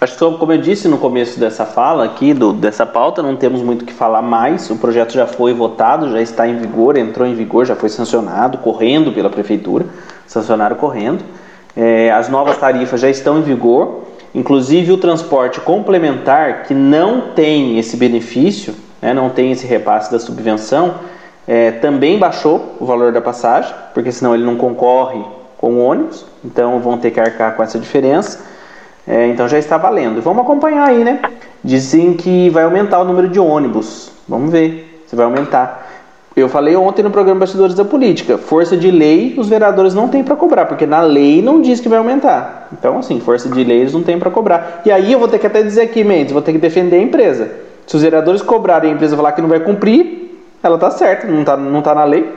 [0.00, 3.62] Acho que, como eu disse no começo dessa fala aqui, do, dessa pauta, não temos
[3.62, 4.68] muito o que falar mais.
[4.68, 8.58] O projeto já foi votado, já está em vigor, entrou em vigor, já foi sancionado,
[8.58, 9.86] correndo pela prefeitura,
[10.26, 11.24] sancionaram correndo.
[11.76, 14.02] É, as novas tarifas já estão em vigor,
[14.34, 20.18] inclusive o transporte complementar, que não tem esse benefício, né, não tem esse repasse da
[20.18, 20.96] subvenção,
[21.46, 25.24] é, também baixou o valor da passagem, porque senão ele não concorre
[25.64, 28.44] com ônibus, então vão ter que arcar com essa diferença.
[29.08, 30.20] É, então já está valendo.
[30.20, 31.22] Vamos acompanhar aí, né?
[31.62, 34.12] Dizem que vai aumentar o número de ônibus.
[34.28, 35.90] Vamos ver se vai aumentar.
[36.36, 40.22] Eu falei ontem no programa Bastidores da Política, força de lei os vereadores não têm
[40.22, 42.68] para cobrar, porque na lei não diz que vai aumentar.
[42.72, 44.82] Então, assim, força de lei eles não têm para cobrar.
[44.84, 47.02] E aí eu vou ter que até dizer aqui, Mendes, vou ter que defender a
[47.02, 47.52] empresa.
[47.86, 51.42] Se os vereadores cobrarem a empresa falar que não vai cumprir, ela tá certa, não
[51.42, 52.30] tá, não tá na lei.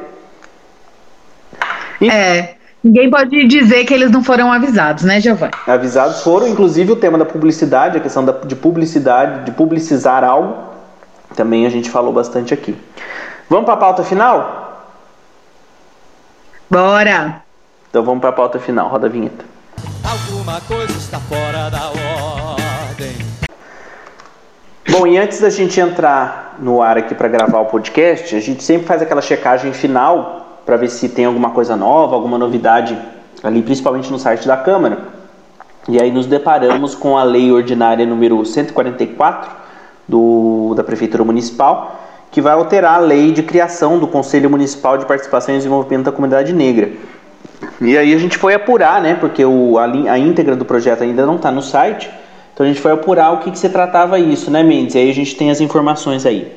[1.99, 2.09] E...
[2.09, 2.56] É,
[2.87, 5.51] ninguém pode dizer que eles não foram avisados, né, Giovanni?
[5.67, 10.55] Avisados foram, inclusive o tema da publicidade, a questão da, de publicidade, de publicizar algo,
[11.35, 12.75] também a gente falou bastante aqui.
[13.49, 14.95] Vamos para a pauta final?
[16.69, 17.41] Bora!
[17.89, 19.45] Então vamos para a pauta final, roda a vinheta.
[20.03, 23.27] Alguma coisa está fora da ordem.
[24.89, 28.63] Bom, e antes da gente entrar no ar aqui para gravar o podcast, a gente
[28.63, 32.95] sempre faz aquela checagem final para ver se tem alguma coisa nova, alguma novidade
[33.41, 34.97] ali, principalmente no site da Câmara.
[35.87, 39.49] E aí nos deparamos com a lei ordinária número 144
[40.05, 45.05] do, da Prefeitura Municipal, que vai alterar a lei de criação do Conselho Municipal de
[45.05, 46.91] Participação e Desenvolvimento da Comunidade Negra.
[47.79, 51.25] E aí a gente foi apurar, né, porque o, a, a íntegra do projeto ainda
[51.25, 52.11] não está no site,
[52.53, 54.95] então a gente foi apurar o que, que se tratava isso, né, Mendes?
[54.95, 56.53] E aí a gente tem as informações aí.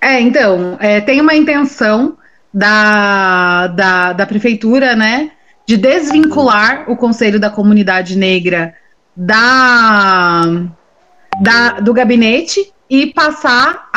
[0.00, 2.16] É, então, é, tem uma intenção
[2.52, 5.30] da, da, da prefeitura, né,
[5.66, 8.74] de desvincular o Conselho da Comunidade Negra
[9.16, 10.42] da,
[11.40, 13.90] da, do gabinete e passar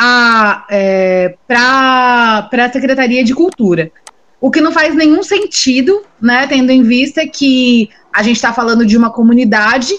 [0.70, 3.90] é, para a Secretaria de Cultura.
[4.40, 8.86] O que não faz nenhum sentido, né, tendo em vista que a gente está falando
[8.86, 9.94] de uma comunidade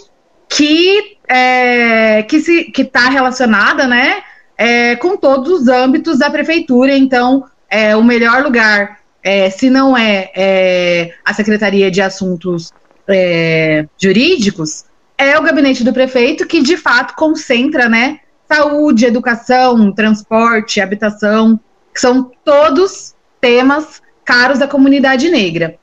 [0.50, 4.22] que é, que se que está relacionada, né,
[4.58, 6.98] é, com todos os âmbitos da prefeitura.
[6.98, 12.74] Então, é, o melhor lugar, é, se não é, é, a Secretaria de Assuntos
[13.08, 14.84] é, Jurídicos,
[15.18, 21.58] é o gabinete do prefeito que de fato concentra, né, saúde, educação, transporte, habitação,
[21.94, 25.76] que são todos temas caros à comunidade negra.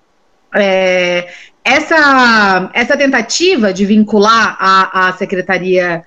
[0.54, 1.28] É,
[1.64, 6.02] essa, essa tentativa de vincular a, a Secretaria,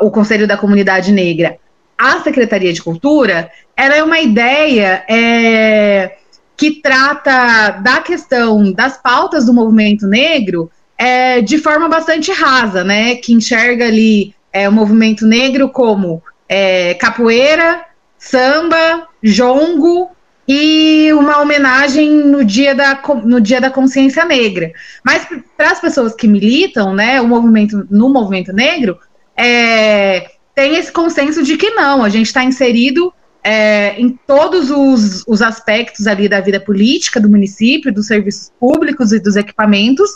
[0.00, 1.58] o Conselho da Comunidade Negra
[1.98, 6.16] à Secretaria de Cultura, ela é uma ideia é,
[6.56, 13.16] que trata da questão das pautas do movimento negro é, de forma bastante rasa, né?
[13.16, 17.84] Que enxerga ali é, o movimento negro como é, capoeira,
[18.18, 20.10] samba, jongo
[20.46, 24.72] e uma homenagem no dia da, no dia da consciência negra.
[25.02, 25.26] Mas
[25.56, 28.98] para as pessoas que militam, né, o movimento no movimento negro,
[29.36, 35.22] é, tem esse consenso de que não, a gente está inserido é, em todos os,
[35.26, 40.10] os, aspectos ali da vida política do município, dos serviços públicos e dos equipamentos,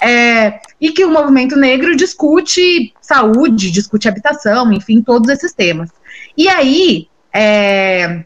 [0.00, 5.90] é, e que o movimento negro discute saúde, discute habitação, enfim, todos esses temas.
[6.36, 8.24] E aí, é,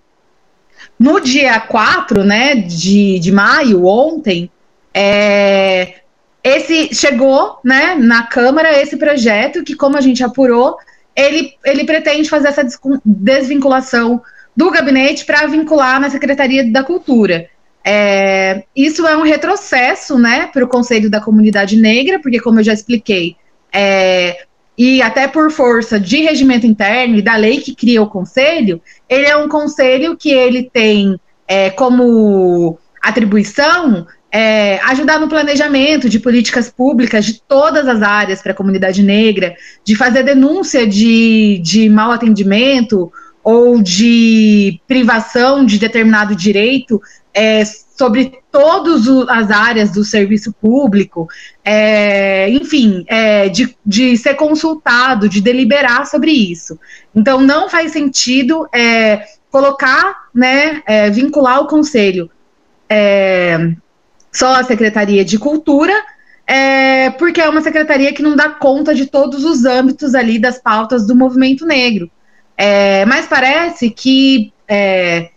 [0.98, 4.50] no dia 4 né, de, de maio, ontem,
[4.94, 5.96] é,
[6.42, 10.78] esse chegou né, na Câmara esse projeto que, como a gente apurou,
[11.16, 12.66] ele, ele pretende fazer essa
[13.04, 14.22] desvinculação
[14.54, 17.48] do gabinete para vincular na Secretaria da Cultura.
[17.84, 22.64] É, isso é um retrocesso né, para o Conselho da Comunidade Negra, porque, como eu
[22.64, 23.36] já expliquei,
[23.72, 24.44] é,
[24.76, 29.26] e até por força de regimento interno e da lei que cria o conselho, ele
[29.26, 34.06] é um conselho que ele tem é, como atribuição
[34.36, 39.56] é, ajudar no planejamento de políticas públicas de todas as áreas para a comunidade negra,
[39.82, 43.10] de fazer denúncia de, de mau atendimento
[43.42, 47.00] ou de privação de determinado direito
[47.32, 51.26] é, sobre todas as áreas do serviço público,
[51.64, 56.78] é, enfim, é, de, de ser consultado, de deliberar sobre isso.
[57.14, 62.30] Então, não faz sentido é, colocar, né, é, vincular o conselho
[62.86, 63.74] é,
[64.36, 65.94] só à Secretaria de Cultura,
[66.46, 70.58] é, porque é uma secretaria que não dá conta de todos os âmbitos ali das
[70.58, 72.10] pautas do movimento negro.
[72.56, 75.30] É, mas parece que, é,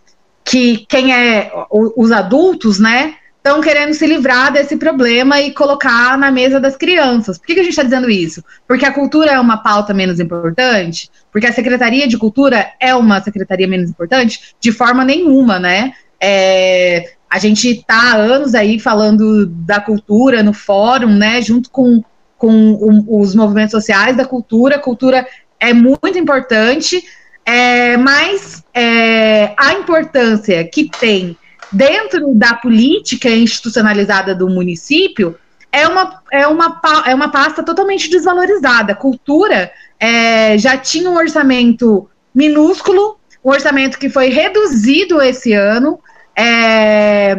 [0.44, 6.30] que quem é os adultos, né, estão querendo se livrar desse problema e colocar na
[6.30, 7.38] mesa das crianças.
[7.38, 8.44] Por que, que a gente está dizendo isso?
[8.68, 11.10] Porque a cultura é uma pauta menos importante?
[11.32, 14.54] Porque a Secretaria de Cultura é uma secretaria menos importante?
[14.60, 15.94] De forma nenhuma, né?
[16.20, 21.40] É, a gente está há anos aí falando da cultura no fórum, né?
[21.40, 22.02] Junto com,
[22.36, 24.76] com os movimentos sociais da cultura.
[24.76, 25.26] A cultura
[25.60, 27.02] é muito importante,
[27.46, 31.36] é, mas é, a importância que tem
[31.70, 35.36] dentro da política institucionalizada do município
[35.70, 38.94] é uma, é uma, é uma pasta totalmente desvalorizada.
[38.94, 46.00] Cultura é, já tinha um orçamento minúsculo, um orçamento que foi reduzido esse ano.
[46.42, 47.36] É,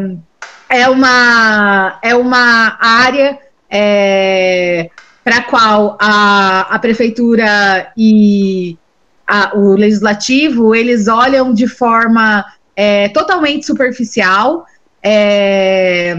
[0.70, 4.92] é, uma, é uma área é,
[5.24, 8.78] para a qual a, a prefeitura e
[9.26, 12.46] a, o legislativo eles olham de forma
[12.76, 14.68] é, totalmente superficial.
[15.02, 16.16] É,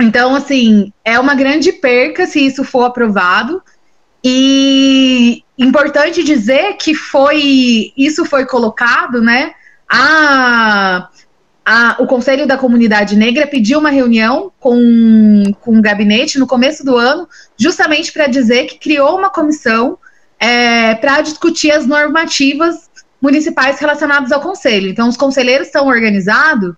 [0.00, 3.62] então, assim, é uma grande perca se isso for aprovado.
[4.24, 9.52] E importante dizer que foi isso foi colocado, né?
[9.86, 11.10] A,
[11.70, 16.82] a, o Conselho da Comunidade Negra pediu uma reunião com, com o gabinete no começo
[16.82, 19.98] do ano, justamente para dizer que criou uma comissão
[20.40, 22.88] é, para discutir as normativas
[23.20, 24.88] municipais relacionadas ao conselho.
[24.88, 26.74] Então, os conselheiros estão organizados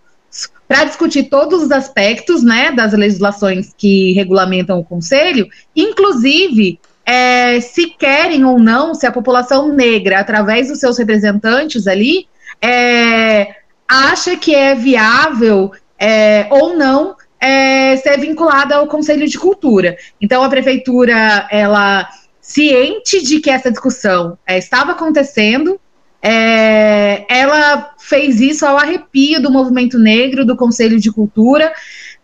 [0.67, 7.91] para discutir todos os aspectos né, das legislações que regulamentam o conselho, inclusive é, se
[7.91, 12.27] querem ou não, se a população negra, através dos seus representantes ali,
[12.61, 13.60] é,
[13.91, 19.97] acha que é viável é, ou não é, ser vinculada ao Conselho de Cultura.
[20.21, 22.09] Então, a prefeitura, ela
[22.41, 25.81] ciente de que essa discussão é, estava acontecendo,
[26.23, 31.73] é, ela fez isso ao arrepio do movimento negro, do Conselho de Cultura,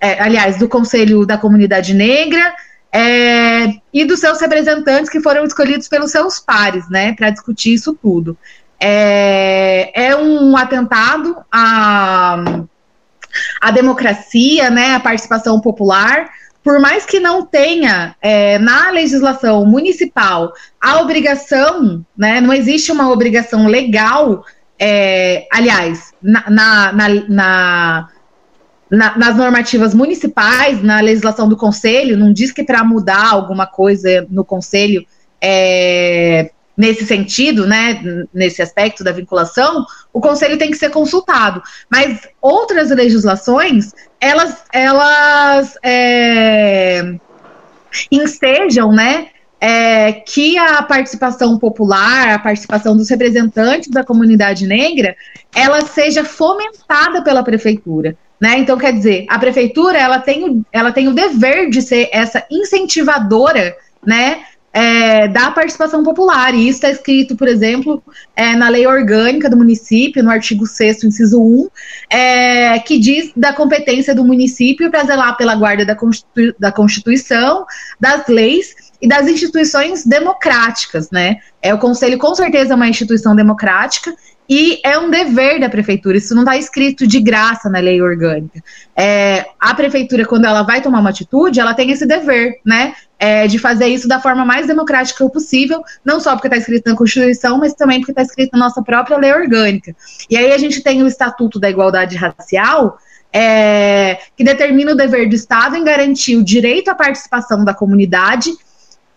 [0.00, 2.54] é, aliás, do Conselho da Comunidade Negra
[2.92, 7.96] é, e dos seus representantes que foram escolhidos pelos seus pares, né, para discutir isso
[8.00, 8.36] tudo.
[8.78, 12.36] É, é um atentado à,
[13.60, 16.28] à democracia, né, à participação popular,
[16.62, 23.10] por mais que não tenha é, na legislação municipal a obrigação, né, não existe uma
[23.10, 24.44] obrigação legal,
[24.78, 28.08] é, aliás, na, na, na,
[28.90, 34.26] na, nas normativas municipais, na legislação do conselho, não diz que para mudar alguma coisa
[34.28, 35.06] no conselho
[35.40, 41.62] é, nesse sentido, né, nesse aspecto da vinculação, o conselho tem que ser consultado.
[41.90, 47.14] Mas outras legislações, elas, elas é,
[48.10, 49.28] ensejam, né,
[49.60, 55.16] é, que a participação popular, a participação dos representantes da comunidade negra,
[55.54, 58.16] ela seja fomentada pela prefeitura.
[58.38, 58.58] Né?
[58.58, 63.74] Então, quer dizer, a prefeitura ela tem, ela tem o dever de ser essa incentivadora
[64.04, 64.44] né,
[64.76, 66.54] é, da participação popular.
[66.54, 68.02] E isso está escrito, por exemplo,
[68.36, 71.68] é, na lei orgânica do município, no artigo 6, inciso 1,
[72.10, 75.96] é, que diz da competência do município para zelar pela guarda da,
[76.58, 77.64] da Constituição,
[77.98, 81.38] das leis e das instituições democráticas, né?
[81.62, 84.14] É o conselho com certeza é uma instituição democrática
[84.48, 88.62] e é um dever da prefeitura, isso não está escrito de graça na lei orgânica.
[88.94, 92.94] É, a prefeitura, quando ela vai tomar uma atitude, ela tem esse dever, né?
[93.18, 96.94] É, de fazer isso da forma mais democrática possível, não só porque está escrito na
[96.94, 99.96] Constituição, mas também porque está escrito na nossa própria lei orgânica.
[100.28, 102.98] E aí a gente tem o Estatuto da Igualdade Racial,
[103.32, 108.50] é, que determina o dever do Estado em garantir o direito à participação da comunidade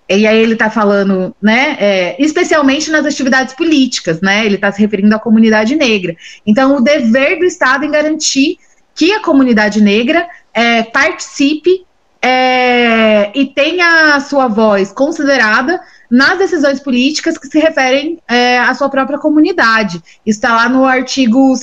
[0.09, 4.81] e aí ele está falando, né, é, especialmente nas atividades políticas, né, ele está se
[4.81, 6.15] referindo à comunidade negra.
[6.45, 8.57] Então, o dever do Estado em garantir
[8.95, 11.85] que a comunidade negra é, participe
[12.21, 18.73] é, e tenha a sua voz considerada nas decisões políticas que se referem é, à
[18.73, 20.03] sua própria comunidade.
[20.25, 21.61] Está lá no artigo 2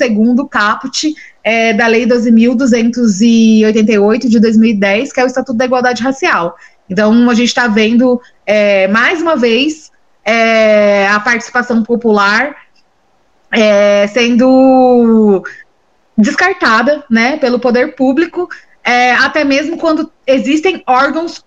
[0.51, 6.57] caput é, da Lei 12.288 de 2010, que é o Estatuto da Igualdade Racial.
[6.89, 9.93] Então, a gente está vendo, é, mais uma vez,
[10.25, 12.57] é, a participação popular
[13.53, 15.45] é, sendo
[16.17, 18.49] descartada né, pelo poder público,
[18.87, 21.43] é, até mesmo quando existem órgãos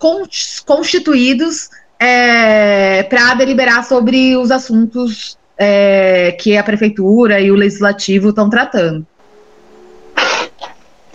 [0.66, 8.50] constituídos é, para deliberar sobre os assuntos é, que a prefeitura e o legislativo estão
[8.50, 9.06] tratando.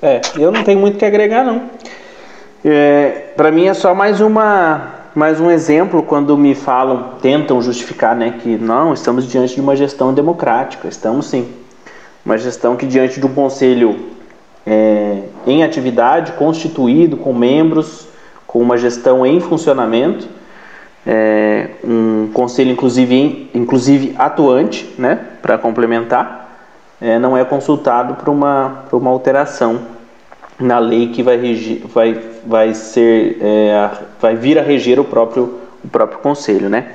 [0.02, 1.70] É, eu não tenho muito que agregar, não.
[2.64, 8.14] É, para mim é só mais uma mais um exemplo quando me falam, tentam justificar,
[8.14, 11.48] né, que não, estamos diante de uma gestão democrática, estamos sim,
[12.26, 14.15] uma gestão que diante de um conselho
[14.66, 18.08] é, em atividade, constituído com membros,
[18.48, 20.28] com uma gestão em funcionamento,
[21.06, 26.50] é, um conselho inclusive, inclusive atuante, né, para complementar,
[27.00, 29.82] é, não é consultado para uma, uma alteração
[30.60, 33.90] na lei que vai, regir, vai, vai ser é,
[34.22, 36.94] vai vir a reger o próprio o próprio conselho, né?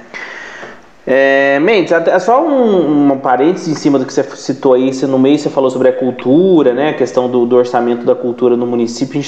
[1.12, 5.08] É, Mendes, é só um, um parênteses em cima do que você citou aí, você,
[5.08, 6.90] no meio você falou sobre a cultura, né?
[6.90, 9.20] A questão do, do orçamento da cultura no município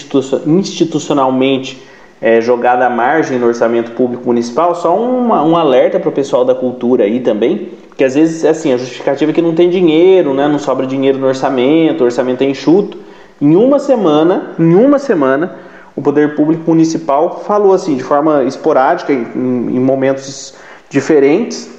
[0.47, 1.83] institucionalmente
[2.21, 6.45] é, jogada à margem no orçamento público municipal, só uma, um alerta para o pessoal
[6.45, 10.33] da cultura aí também, que às vezes assim, a justificativa é que não tem dinheiro,
[10.35, 12.97] né, não sobra dinheiro no orçamento, o orçamento é enxuto.
[13.41, 15.57] Em uma semana, em uma semana,
[15.97, 20.55] o poder público municipal falou assim, de forma esporádica, em, em momentos
[20.93, 21.72] diferentes,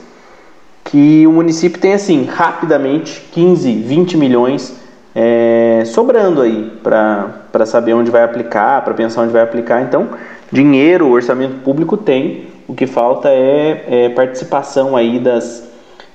[0.84, 4.76] que o município tem assim, rapidamente, 15, 20 milhões
[5.16, 9.82] é, sobrando aí para saber onde vai aplicar, para pensar onde vai aplicar.
[9.82, 10.10] Então,
[10.52, 15.70] dinheiro, orçamento público tem, o que falta é, é participação aí das,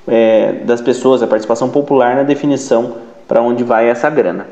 [0.07, 2.97] é, das pessoas, a participação popular na definição
[3.27, 4.47] para onde vai essa grana.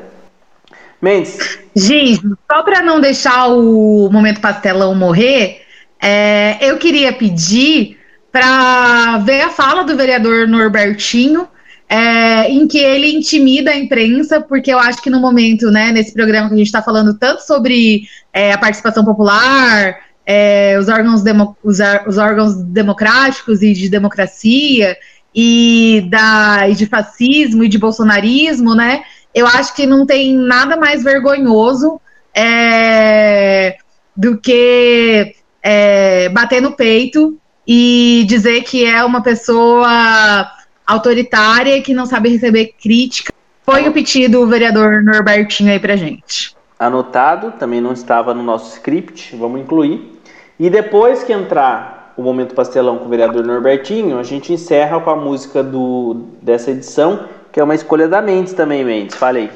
[1.01, 1.59] Mendes.
[1.75, 2.19] Giz,
[2.51, 5.61] só para não deixar o momento pastelão morrer,
[6.01, 7.96] é, eu queria pedir
[8.31, 11.47] para ver a fala do vereador Norbertinho
[11.89, 16.13] é, em que ele intimida a imprensa, porque eu acho que no momento, né, nesse
[16.13, 18.03] programa que a gente está falando tanto sobre
[18.33, 21.23] é, a participação popular, é, os, órgãos
[21.63, 24.97] os, os, órgãos democráticos e de democracia,
[25.33, 29.03] e, da, e de fascismo e de bolsonarismo, né?
[29.33, 32.01] Eu acho que não tem nada mais vergonhoso
[32.35, 33.77] é,
[34.15, 40.49] do que é, bater no peito e dizer que é uma pessoa
[40.85, 43.33] autoritária que não sabe receber crítica.
[43.65, 46.55] Foi o pedido do vereador Norbertinho aí pra gente.
[46.79, 50.17] Anotado, também não estava no nosso script, vamos incluir.
[50.57, 55.09] E depois que entrar o Momento Pastelão com o vereador Norbertinho, a gente encerra com
[55.09, 59.15] a música do, dessa edição, que é uma escolha da Mendes também, Mendes.
[59.15, 59.51] Falei.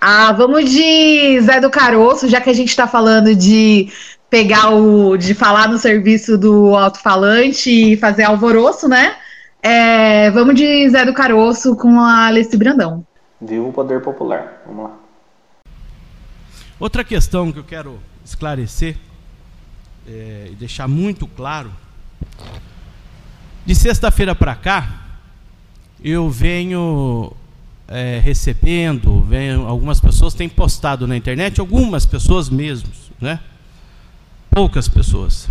[0.00, 3.92] Ah, vamos de Zé do Caroço, já que a gente está falando de
[4.30, 5.16] pegar o.
[5.16, 9.16] de falar no serviço do alto-falante e fazer alvoroço, né?
[9.62, 13.04] É, vamos de Zé do Caroço com a Alessi Brandão.
[13.40, 14.62] Viva o poder popular.
[14.66, 14.96] Vamos lá.
[16.78, 18.96] Outra questão que eu quero esclarecer
[20.08, 21.70] é, e deixar muito claro:
[23.66, 24.88] de sexta-feira para cá,
[26.02, 27.32] eu venho
[27.88, 32.88] é, recebendo, venho, algumas pessoas têm postado na internet, algumas pessoas mesmo,
[33.20, 33.40] né?
[34.50, 35.48] Poucas pessoas,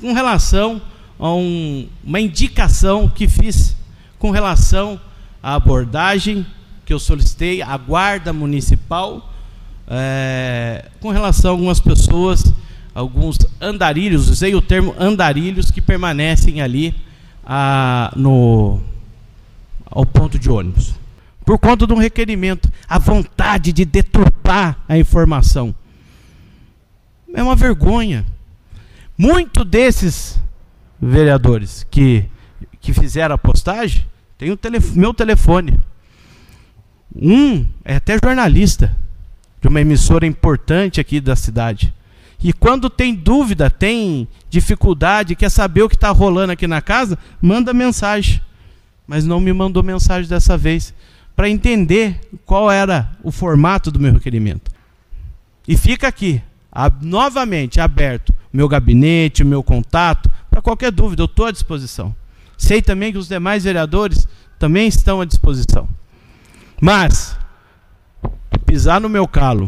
[0.00, 0.80] com relação
[1.18, 3.76] a um, uma indicação que fiz
[4.18, 5.00] com relação
[5.42, 6.46] à abordagem
[6.84, 9.32] que eu solicitei à guarda municipal
[9.86, 12.44] é, com relação a algumas pessoas,
[12.94, 16.94] alguns andarilhos, usei o termo andarilhos que permanecem ali
[17.44, 18.80] a, no
[19.90, 20.94] ao ponto de ônibus.
[21.44, 25.74] Por conta de um requerimento, a vontade de deturpar a informação.
[27.34, 28.26] É uma vergonha.
[29.18, 30.40] Muito desses
[31.00, 32.24] vereadores que,
[32.80, 34.06] que fizeram a postagem
[34.38, 35.76] tem o telef meu telefone.
[37.14, 38.96] Um é até jornalista
[39.60, 41.92] de uma emissora importante aqui da cidade.
[42.40, 47.18] E quando tem dúvida, tem dificuldade, quer saber o que está rolando aqui na casa,
[47.42, 48.40] manda mensagem.
[49.04, 50.94] Mas não me mandou mensagem dessa vez
[51.34, 54.70] para entender qual era o formato do meu requerimento.
[55.66, 56.40] E fica aqui,
[56.70, 61.50] a, novamente aberto, o meu gabinete, o meu contato, para qualquer dúvida, eu estou à
[61.50, 62.14] disposição.
[62.56, 64.26] Sei também que os demais vereadores
[64.58, 65.88] também estão à disposição.
[66.80, 67.38] Mas,
[68.66, 69.66] pisar no meu calo,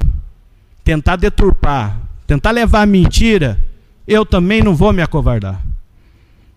[0.83, 3.63] tentar deturpar, tentar levar a mentira,
[4.07, 5.63] eu também não vou me acovardar.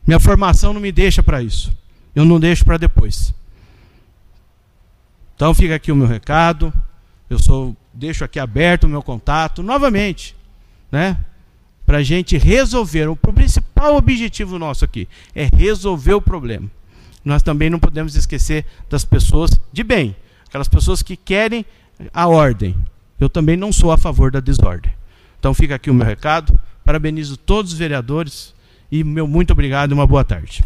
[0.06, 1.72] Minha formação não me deixa para isso.
[2.16, 3.34] Eu não deixo para depois.
[5.36, 6.74] Então fica aqui o meu recado.
[7.30, 10.36] Eu sou, deixo aqui aberto o meu contato novamente,
[10.92, 11.18] né?
[11.86, 13.08] Para a gente resolver.
[13.08, 16.70] O principal objetivo nosso aqui é resolver o problema.
[17.24, 20.16] Nós também não podemos esquecer das pessoas de bem,
[20.48, 21.66] aquelas pessoas que querem
[22.14, 22.76] a ordem.
[23.20, 24.92] Eu também não sou a favor da desordem.
[25.40, 26.60] Então fica aqui o meu recado.
[26.84, 28.54] Parabenizo todos os vereadores
[28.92, 30.64] e meu muito obrigado e uma boa tarde.